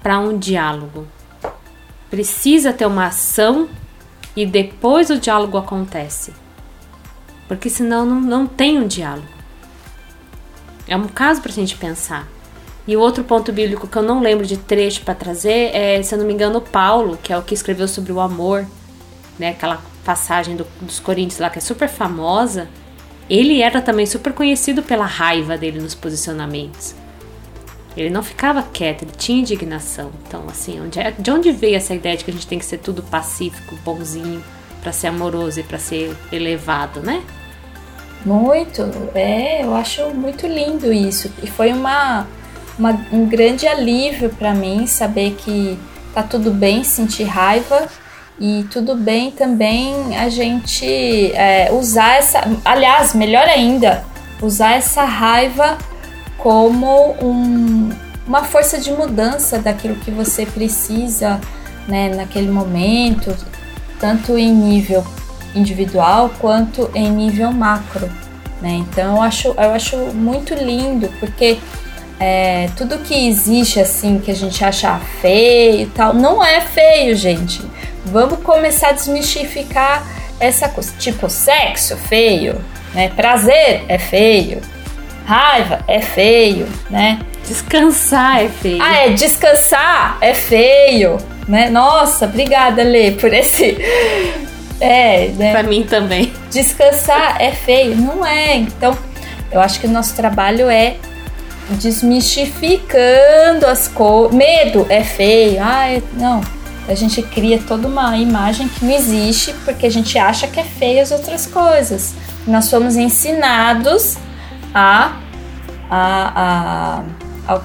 [0.01, 1.07] para um diálogo.
[2.09, 3.69] Precisa ter uma ação
[4.35, 6.33] e depois o diálogo acontece.
[7.47, 9.27] Porque senão não, não tem um diálogo.
[10.87, 12.27] É um caso para a gente pensar.
[12.89, 16.15] E o outro ponto bíblico que eu não lembro de trecho para trazer é, se
[16.15, 18.65] eu não me engano, Paulo, que é o que escreveu sobre o amor,
[19.37, 19.49] né?
[19.49, 22.67] Aquela passagem do, dos Coríntios lá que é super famosa.
[23.29, 26.95] Ele era também super conhecido pela raiva dele nos posicionamentos.
[27.95, 30.09] Ele não ficava quieto, ele tinha indignação.
[30.27, 32.65] Então, assim, onde é, de onde veio essa ideia de que a gente tem que
[32.65, 34.43] ser tudo pacífico, bonzinho,
[34.81, 37.21] para ser amoroso e para ser elevado, né?
[38.25, 38.81] Muito,
[39.13, 41.31] é, eu acho muito lindo isso.
[41.43, 42.27] E foi uma,
[42.79, 45.77] uma um grande alívio para mim saber que
[46.13, 47.87] tá tudo bem sentir raiva
[48.39, 52.41] e tudo bem também a gente é, usar essa.
[52.63, 54.05] Aliás, melhor ainda,
[54.41, 55.77] usar essa raiva
[56.37, 57.89] como um,
[58.25, 61.39] uma força de mudança daquilo que você precisa
[61.85, 63.35] né, naquele momento,
[63.99, 65.05] tanto em nível
[65.53, 68.09] individual quanto em nível macro.
[68.61, 68.75] Né?
[68.75, 71.57] Então eu acho, eu acho muito lindo, porque
[72.19, 77.15] é, tudo que existe assim que a gente acha feio e tal, não é feio,
[77.15, 77.61] gente.
[78.05, 80.05] Vamos começar a desmistificar
[80.39, 80.91] essa coisa.
[80.99, 82.59] Tipo, sexo feio,
[82.93, 83.09] né?
[83.15, 84.61] Prazer é feio.
[85.25, 87.19] Raiva é feio, né?
[87.47, 88.81] Descansar é feio.
[88.81, 91.69] Ah, é, descansar é feio, né?
[91.69, 93.77] Nossa, obrigada, Lê, por esse.
[94.81, 95.51] É, né?
[95.51, 96.31] Pra mim também.
[96.49, 97.97] Descansar é feio.
[97.97, 98.55] Não é.
[98.55, 98.97] Então,
[99.51, 100.95] eu acho que o nosso trabalho é
[101.71, 104.35] desmistificando as coisas.
[104.35, 105.61] Medo é feio.
[105.61, 106.41] Ah, não
[106.91, 110.63] a gente cria toda uma imagem que não existe porque a gente acha que é
[110.63, 112.15] feio as outras coisas.
[112.47, 114.17] Nós somos ensinados
[114.73, 115.19] a,
[115.89, 117.03] a,
[117.47, 117.61] a,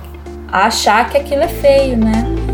[0.52, 2.53] a achar que aquilo é feio, né?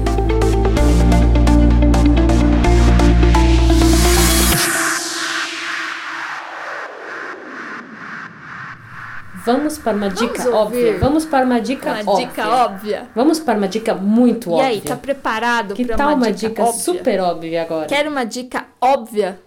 [9.45, 10.99] Vamos para uma dica óbvia.
[10.99, 12.26] Vamos para uma dica uma óbvia.
[12.26, 13.09] dica óbvia.
[13.14, 14.64] Vamos para uma dica muito óbvia.
[14.64, 16.80] E aí, tá preparado para uma, tá uma dica, dica óbvia?
[16.80, 17.86] super óbvia agora?
[17.86, 19.38] Quer uma dica óbvia?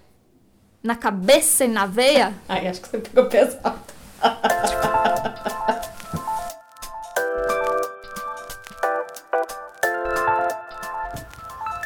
[0.82, 2.34] Na cabeça e na veia?
[2.50, 3.80] Ai, acho que você pegou pesado.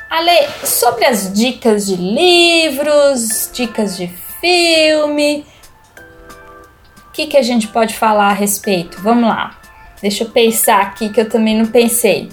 [0.09, 4.07] Ale, sobre as dicas de livros, dicas de
[4.41, 5.45] filme,
[7.18, 9.01] que, que a gente pode falar a respeito?
[9.01, 9.59] Vamos lá.
[9.99, 12.30] Deixa eu pensar aqui que eu também não pensei.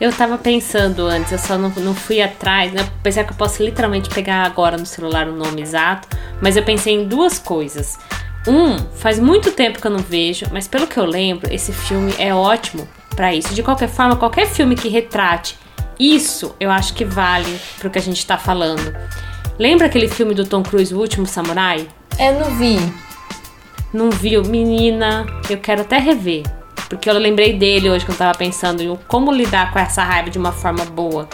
[0.00, 2.88] Eu tava pensando antes, eu só não, não fui atrás, né?
[3.00, 6.06] Apesar que eu posso literalmente pegar agora no celular o nome exato,
[6.40, 7.98] mas eu pensei em duas coisas.
[8.46, 12.14] Um, faz muito tempo que eu não vejo, mas pelo que eu lembro, esse filme
[12.18, 13.52] é ótimo para isso.
[13.52, 15.58] De qualquer forma, qualquer filme que retrate
[15.98, 18.96] isso eu acho que vale pro que a gente tá falando.
[19.58, 21.88] Lembra aquele filme do Tom Cruise, O Último Samurai?
[22.16, 23.07] Eu não vi.
[23.92, 24.42] Não viu?
[24.42, 26.42] Menina, eu quero até rever.
[26.88, 30.30] Porque eu lembrei dele hoje quando eu tava pensando em como lidar com essa raiva
[30.30, 31.28] de uma forma boa.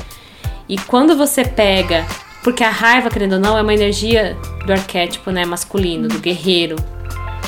[0.69, 2.05] E quando você pega.
[2.43, 4.37] Porque a raiva, querendo ou não, é uma energia
[4.67, 6.77] do arquétipo né, masculino, do guerreiro.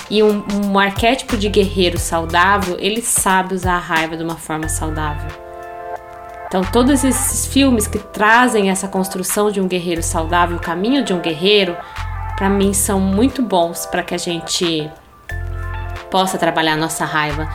[0.09, 4.68] E um, um arquétipo de guerreiro saudável, ele sabe usar a raiva de uma forma
[4.68, 5.28] saudável.
[6.46, 11.12] Então, todos esses filmes que trazem essa construção de um guerreiro saudável, o caminho de
[11.12, 11.76] um guerreiro,
[12.37, 14.91] para mim são muito bons para que a gente
[16.11, 17.49] possa trabalhar a nossa raiva.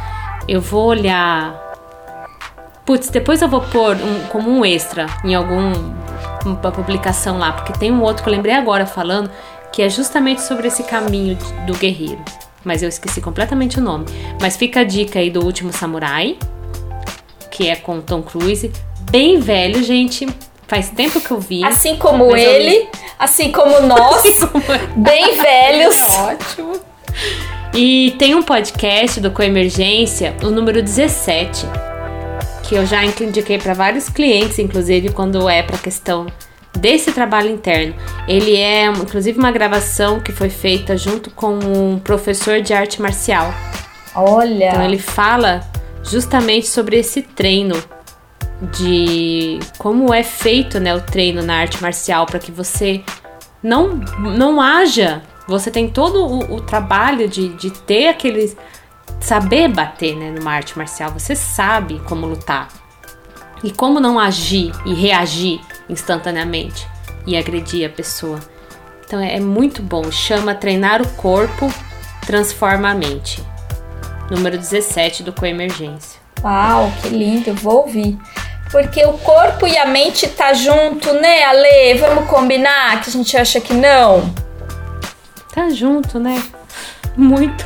[0.48, 1.54] Eu vou olhar.
[2.86, 5.72] Putz, depois eu vou pôr um, como um extra em alguma
[6.74, 9.30] publicação lá, porque tem um outro que eu lembrei agora falando
[9.72, 12.22] que é justamente sobre esse caminho do guerreiro.
[12.64, 14.06] Mas eu esqueci completamente o nome.
[14.42, 16.38] Mas fica a dica aí do Último Samurai,
[17.50, 18.72] que é com Tom Cruise.
[19.10, 20.28] Bem velho, gente.
[20.72, 21.66] Faz tempo que eu vi.
[21.66, 22.88] Assim como ele,
[23.20, 24.64] assim como nós, assim como...
[24.96, 26.02] bem velhos.
[26.16, 26.80] Ótimo.
[27.74, 31.66] E tem um podcast do Coemergência, o número 17,
[32.64, 36.28] que eu já indiquei para vários clientes, inclusive quando é para questão
[36.80, 37.94] desse trabalho interno.
[38.26, 43.54] Ele é, inclusive, uma gravação que foi feita junto com um professor de arte marcial.
[44.16, 44.70] Olha!
[44.70, 45.70] Então ele fala
[46.02, 47.76] justamente sobre esse treino
[48.62, 53.04] de como é feito né, o treino na arte marcial para que você
[53.62, 55.24] não, não haja.
[55.48, 58.56] Você tem todo o, o trabalho de, de ter aquele.
[59.20, 61.12] saber bater né, numa arte marcial.
[61.12, 62.70] Você sabe como lutar.
[63.64, 66.88] E como não agir e reagir instantaneamente
[67.28, 68.40] e agredir a pessoa.
[69.06, 70.12] Então é, é muito bom.
[70.12, 71.72] Chama Treinar o Corpo,
[72.26, 73.52] Transforma a Mente
[74.32, 76.22] número 17 do Coemergência.
[76.42, 78.18] Uau, que lindo, vou ouvir.
[78.72, 81.96] Porque o corpo e a mente tá junto, né, Ale?
[81.96, 84.34] Vamos combinar que a gente acha que não?
[85.54, 86.42] Tá junto, né?
[87.18, 87.66] Muito.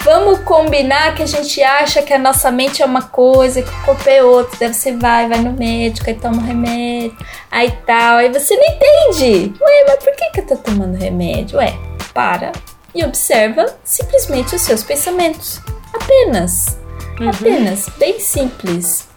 [0.00, 3.82] Vamos combinar que a gente acha que a nossa mente é uma coisa, que o
[3.84, 4.58] corpo é outra.
[4.58, 7.16] Deve você vai, vai no médico, aí toma um remédio,
[7.50, 8.16] aí tal.
[8.16, 9.52] Aí você não entende.
[9.60, 11.58] Ué, mas por que, que eu tô tomando remédio?
[11.58, 11.76] Ué,
[12.14, 12.52] para
[12.94, 15.60] e observa simplesmente os seus pensamentos.
[15.92, 16.78] Apenas.
[17.20, 17.28] Uhum.
[17.28, 17.88] Apenas.
[17.98, 19.07] Bem simples.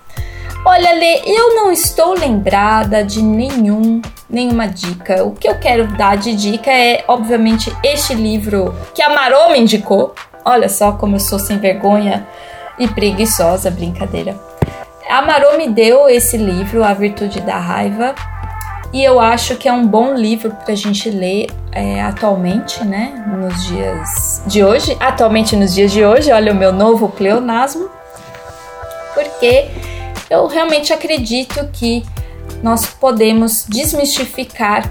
[0.64, 3.99] Olha, Lê, eu não estou lembrada de nenhum,
[4.30, 5.24] nenhuma dica.
[5.24, 9.59] O que eu quero dar de dica é, obviamente, este livro que a Marô me
[9.59, 10.14] indicou.
[10.45, 12.28] Olha só como eu sou sem vergonha
[12.78, 14.39] e preguiçosa, brincadeira.
[15.09, 18.14] A Marô me deu esse livro, A Virtude da Raiva,
[18.93, 23.26] e eu acho que é um bom livro para a gente ler é, atualmente, né?
[23.28, 24.95] Nos dias de hoje.
[24.99, 27.89] Atualmente, nos dias de hoje, olha o meu novo pleonasmo.
[29.14, 29.70] Porque
[30.32, 32.03] eu realmente acredito que
[32.63, 34.89] nós podemos desmistificar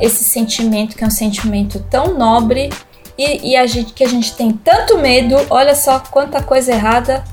[0.00, 2.70] esse sentimento, que é um sentimento tão nobre
[3.18, 5.34] e, e a gente, que a gente tem tanto medo.
[5.50, 7.24] Olha só quanta coisa errada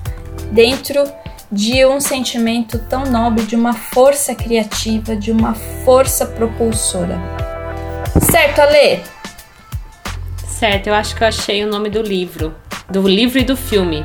[0.51, 1.03] dentro
[1.51, 5.53] de um sentimento tão nobre, de uma força criativa, de uma
[5.85, 7.19] força propulsora.
[8.31, 9.03] Certo, Ale?
[10.47, 12.55] Certo, eu acho que eu achei o nome do livro.
[12.89, 14.01] Do livro e do filme.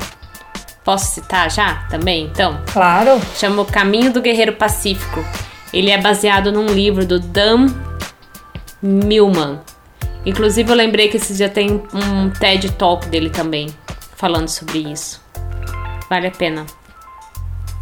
[0.89, 2.59] Posso citar já também, então?
[2.73, 3.21] Claro.
[3.35, 5.23] Chama O Caminho do Guerreiro Pacífico.
[5.71, 7.67] Ele é baseado num livro do Dan
[8.81, 9.59] Millman.
[10.25, 13.69] Inclusive, eu lembrei que esse dia tem um TED Talk dele também,
[14.15, 15.21] falando sobre isso.
[16.09, 16.65] Vale a pena.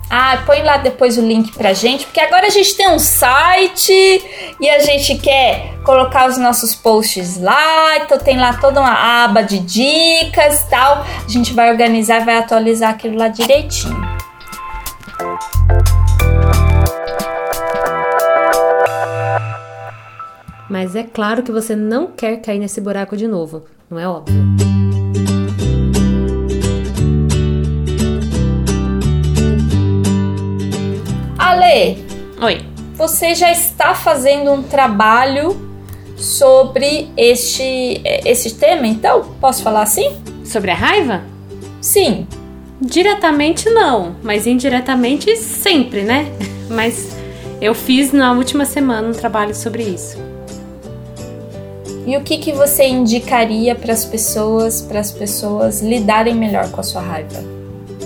[0.09, 3.91] Ah, põe lá depois o link pra gente, porque agora a gente tem um site
[4.59, 9.41] e a gente quer colocar os nossos posts lá, então tem lá toda uma aba
[9.41, 11.05] de dicas tal.
[11.25, 13.99] A gente vai organizar, vai atualizar aquilo lá direitinho.
[20.69, 24.76] Mas é claro que você não quer cair nesse buraco de novo, não é óbvio?
[32.39, 32.61] Oi.
[32.93, 35.59] Você já está fazendo um trabalho
[36.15, 39.33] sobre este, este tema, então?
[39.41, 40.15] Posso falar assim?
[40.45, 41.23] Sobre a raiva?
[41.81, 42.27] Sim.
[42.79, 46.27] Diretamente não, mas indiretamente sempre, né?
[46.69, 47.15] Mas
[47.61, 50.17] eu fiz na última semana um trabalho sobre isso.
[52.05, 56.81] E o que, que você indicaria para as pessoas, para as pessoas lidarem melhor com
[56.81, 57.43] a sua raiva?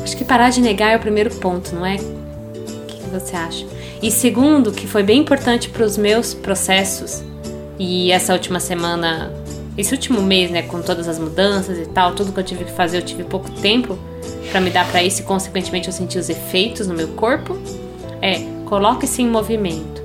[0.01, 1.95] Acho que parar de negar é o primeiro ponto, não é?
[1.95, 3.80] O que, que você acha?
[4.01, 7.23] E segundo, que foi bem importante para os meus processos,
[7.77, 9.31] e essa última semana,
[9.77, 12.71] esse último mês, né, com todas as mudanças e tal, tudo que eu tive que
[12.71, 13.97] fazer, eu tive pouco tempo
[14.51, 17.57] para me dar para isso e consequentemente eu senti os efeitos no meu corpo.
[18.21, 20.01] É, coloque-se em movimento.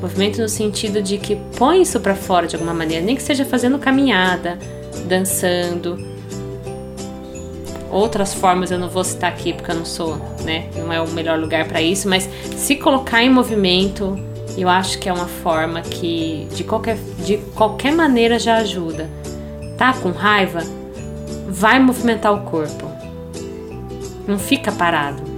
[0.00, 3.44] Movimento no sentido de que põe isso para fora de alguma maneira, nem que seja
[3.44, 4.58] fazendo caminhada,
[5.06, 6.09] dançando.
[7.90, 10.68] Outras formas eu não vou citar aqui porque eu não sou, né?
[10.76, 14.16] Não é o melhor lugar para isso, mas se colocar em movimento,
[14.56, 19.10] eu acho que é uma forma que de qualquer, de qualquer maneira já ajuda.
[19.76, 20.60] Tá com raiva?
[21.48, 22.86] Vai movimentar o corpo.
[24.26, 25.29] Não fica parado.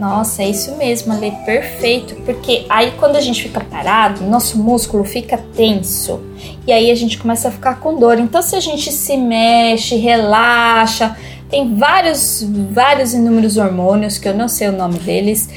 [0.00, 2.14] Nossa, é isso mesmo, Ale, perfeito.
[2.24, 6.22] Porque aí quando a gente fica parado, nosso músculo fica tenso.
[6.66, 8.18] E aí a gente começa a ficar com dor.
[8.18, 11.14] Então, se a gente se mexe, relaxa,
[11.50, 15.50] tem vários, vários inúmeros hormônios, que eu não sei o nome deles,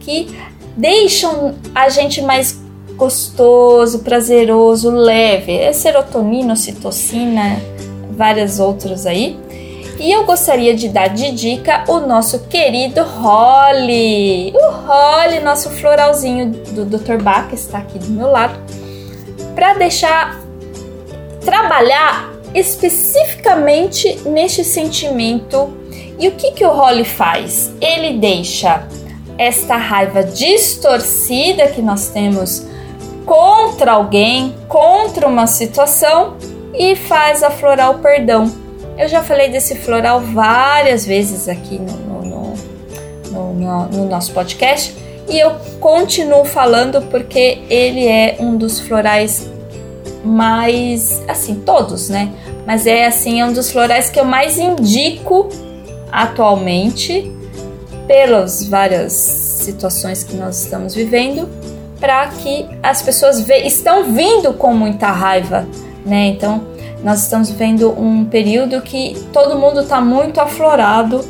[0.00, 0.34] que
[0.74, 2.58] deixam a gente mais
[2.96, 5.52] gostoso, prazeroso, leve.
[5.52, 7.60] É serotonina, ocitocina,
[8.12, 9.38] várias outros aí.
[10.00, 14.50] E eu gostaria de dar de dica o nosso querido Holly.
[14.56, 17.22] O Holly, nosso floralzinho do Dr.
[17.22, 18.58] Bach, que está aqui do meu lado,
[19.54, 20.40] para deixar
[21.44, 25.70] trabalhar especificamente neste sentimento.
[26.18, 27.70] E o que, que o Holly faz?
[27.78, 28.88] Ele deixa
[29.36, 32.66] esta raiva distorcida que nós temos
[33.26, 36.38] contra alguém, contra uma situação
[36.72, 42.54] e faz aflorar o perdão eu já falei desse floral várias vezes aqui no,
[43.30, 44.94] no, no, no nosso podcast.
[45.28, 49.48] E eu continuo falando porque ele é um dos florais
[50.24, 52.30] mais assim todos né?
[52.66, 55.48] Mas é assim é um dos florais que eu mais indico
[56.10, 57.32] atualmente
[58.06, 61.48] pelas várias situações que nós estamos vivendo
[62.00, 65.66] para que as pessoas ve estão vindo com muita raiva
[66.04, 66.26] né?
[66.26, 66.66] Então
[67.02, 71.20] nós estamos vivendo um período que todo mundo está muito aflorado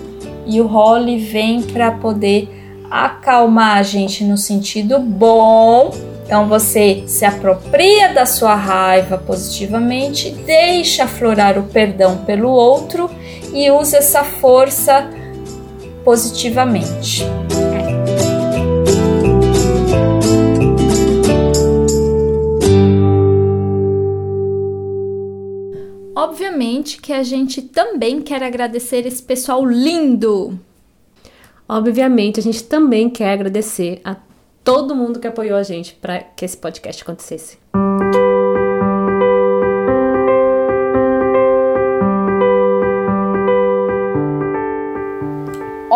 [0.47, 2.49] e o Holly vem para poder
[2.91, 5.95] acalmar a gente no sentido bom.
[6.27, 13.11] Então você se apropria da sua raiva positivamente, deixa aflorar o perdão pelo outro
[13.53, 15.09] e usa essa força
[16.05, 17.25] positivamente.
[26.21, 30.61] Obviamente que a gente também quer agradecer esse pessoal lindo.
[31.67, 34.17] Obviamente, a gente também quer agradecer a
[34.63, 37.57] todo mundo que apoiou a gente para que esse podcast acontecesse.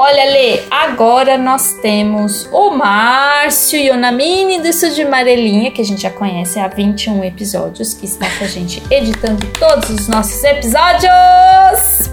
[0.07, 5.85] Olha, Lê, agora nós temos o Márcio e o Namini do Estúdio Amarelinha, que a
[5.85, 10.45] gente já conhece há 21 episódios, que está com a gente editando todos os nossos
[10.45, 12.11] episódios.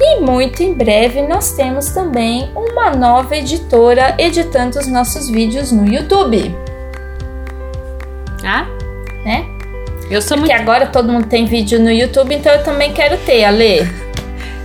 [0.00, 5.86] E muito em breve nós temos também uma nova editora editando os nossos vídeos no
[5.86, 6.52] YouTube.
[8.44, 8.66] Ah?
[9.24, 9.46] Né?
[10.10, 10.68] Eu sou Porque muito.
[10.68, 14.05] agora todo mundo tem vídeo no YouTube, então eu também quero ter, Ale.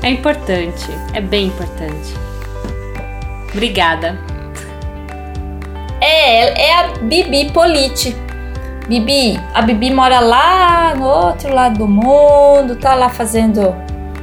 [0.03, 2.15] É importante, é bem importante.
[3.51, 4.17] Obrigada.
[5.99, 8.15] É, é a Bibi Polite.
[8.87, 13.75] Bibi, a Bibi mora lá no outro lado do mundo, tá lá fazendo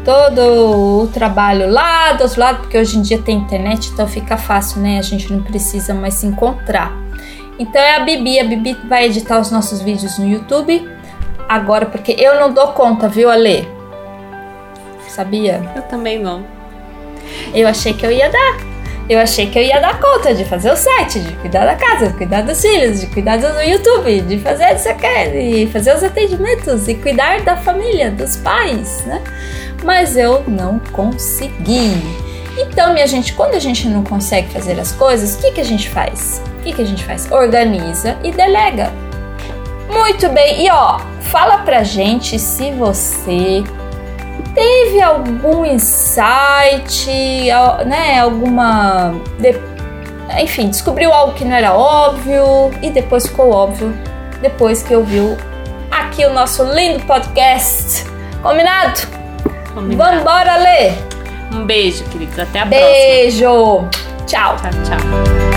[0.04, 4.36] todo o trabalho lá do outro lado, porque hoje em dia tem internet, então fica
[4.36, 4.98] fácil, né?
[4.98, 6.92] A gente não precisa mais se encontrar.
[7.58, 10.88] Então é a Bibi, a Bibi vai editar os nossos vídeos no YouTube
[11.48, 13.77] agora, porque eu não dou conta, viu, Ale?
[15.18, 15.60] Sabia?
[15.74, 16.46] Eu também não.
[17.52, 18.56] Eu achei que eu ia dar.
[19.10, 22.06] Eu achei que eu ia dar conta de fazer o site, de cuidar da casa,
[22.06, 26.04] de cuidar dos filhos, de cuidar do YouTube, de fazer isso aqui, de fazer os
[26.04, 29.20] atendimentos e cuidar da família, dos pais, né?
[29.82, 32.00] Mas eu não consegui.
[32.56, 35.64] Então, minha gente, quando a gente não consegue fazer as coisas, o que, que a
[35.64, 36.40] gente faz?
[36.60, 37.28] O que, que a gente faz?
[37.32, 38.92] Organiza e delega.
[39.90, 43.64] Muito bem, e ó, fala pra gente se você
[44.54, 47.06] teve algum insight,
[47.86, 49.14] né, alguma,
[50.40, 53.94] enfim, descobriu algo que não era óbvio e depois ficou óbvio
[54.40, 55.36] depois que ouviu
[55.90, 58.04] aqui o nosso lindo podcast.
[58.42, 59.00] Combinado?
[59.74, 60.16] Combinado.
[60.18, 60.92] Vambora ler.
[61.52, 62.38] Um beijo, queridos.
[62.38, 63.44] Até a Beijo.
[63.44, 63.90] próxima.
[64.26, 64.56] Tchau.
[64.56, 65.47] Tchau, tchau.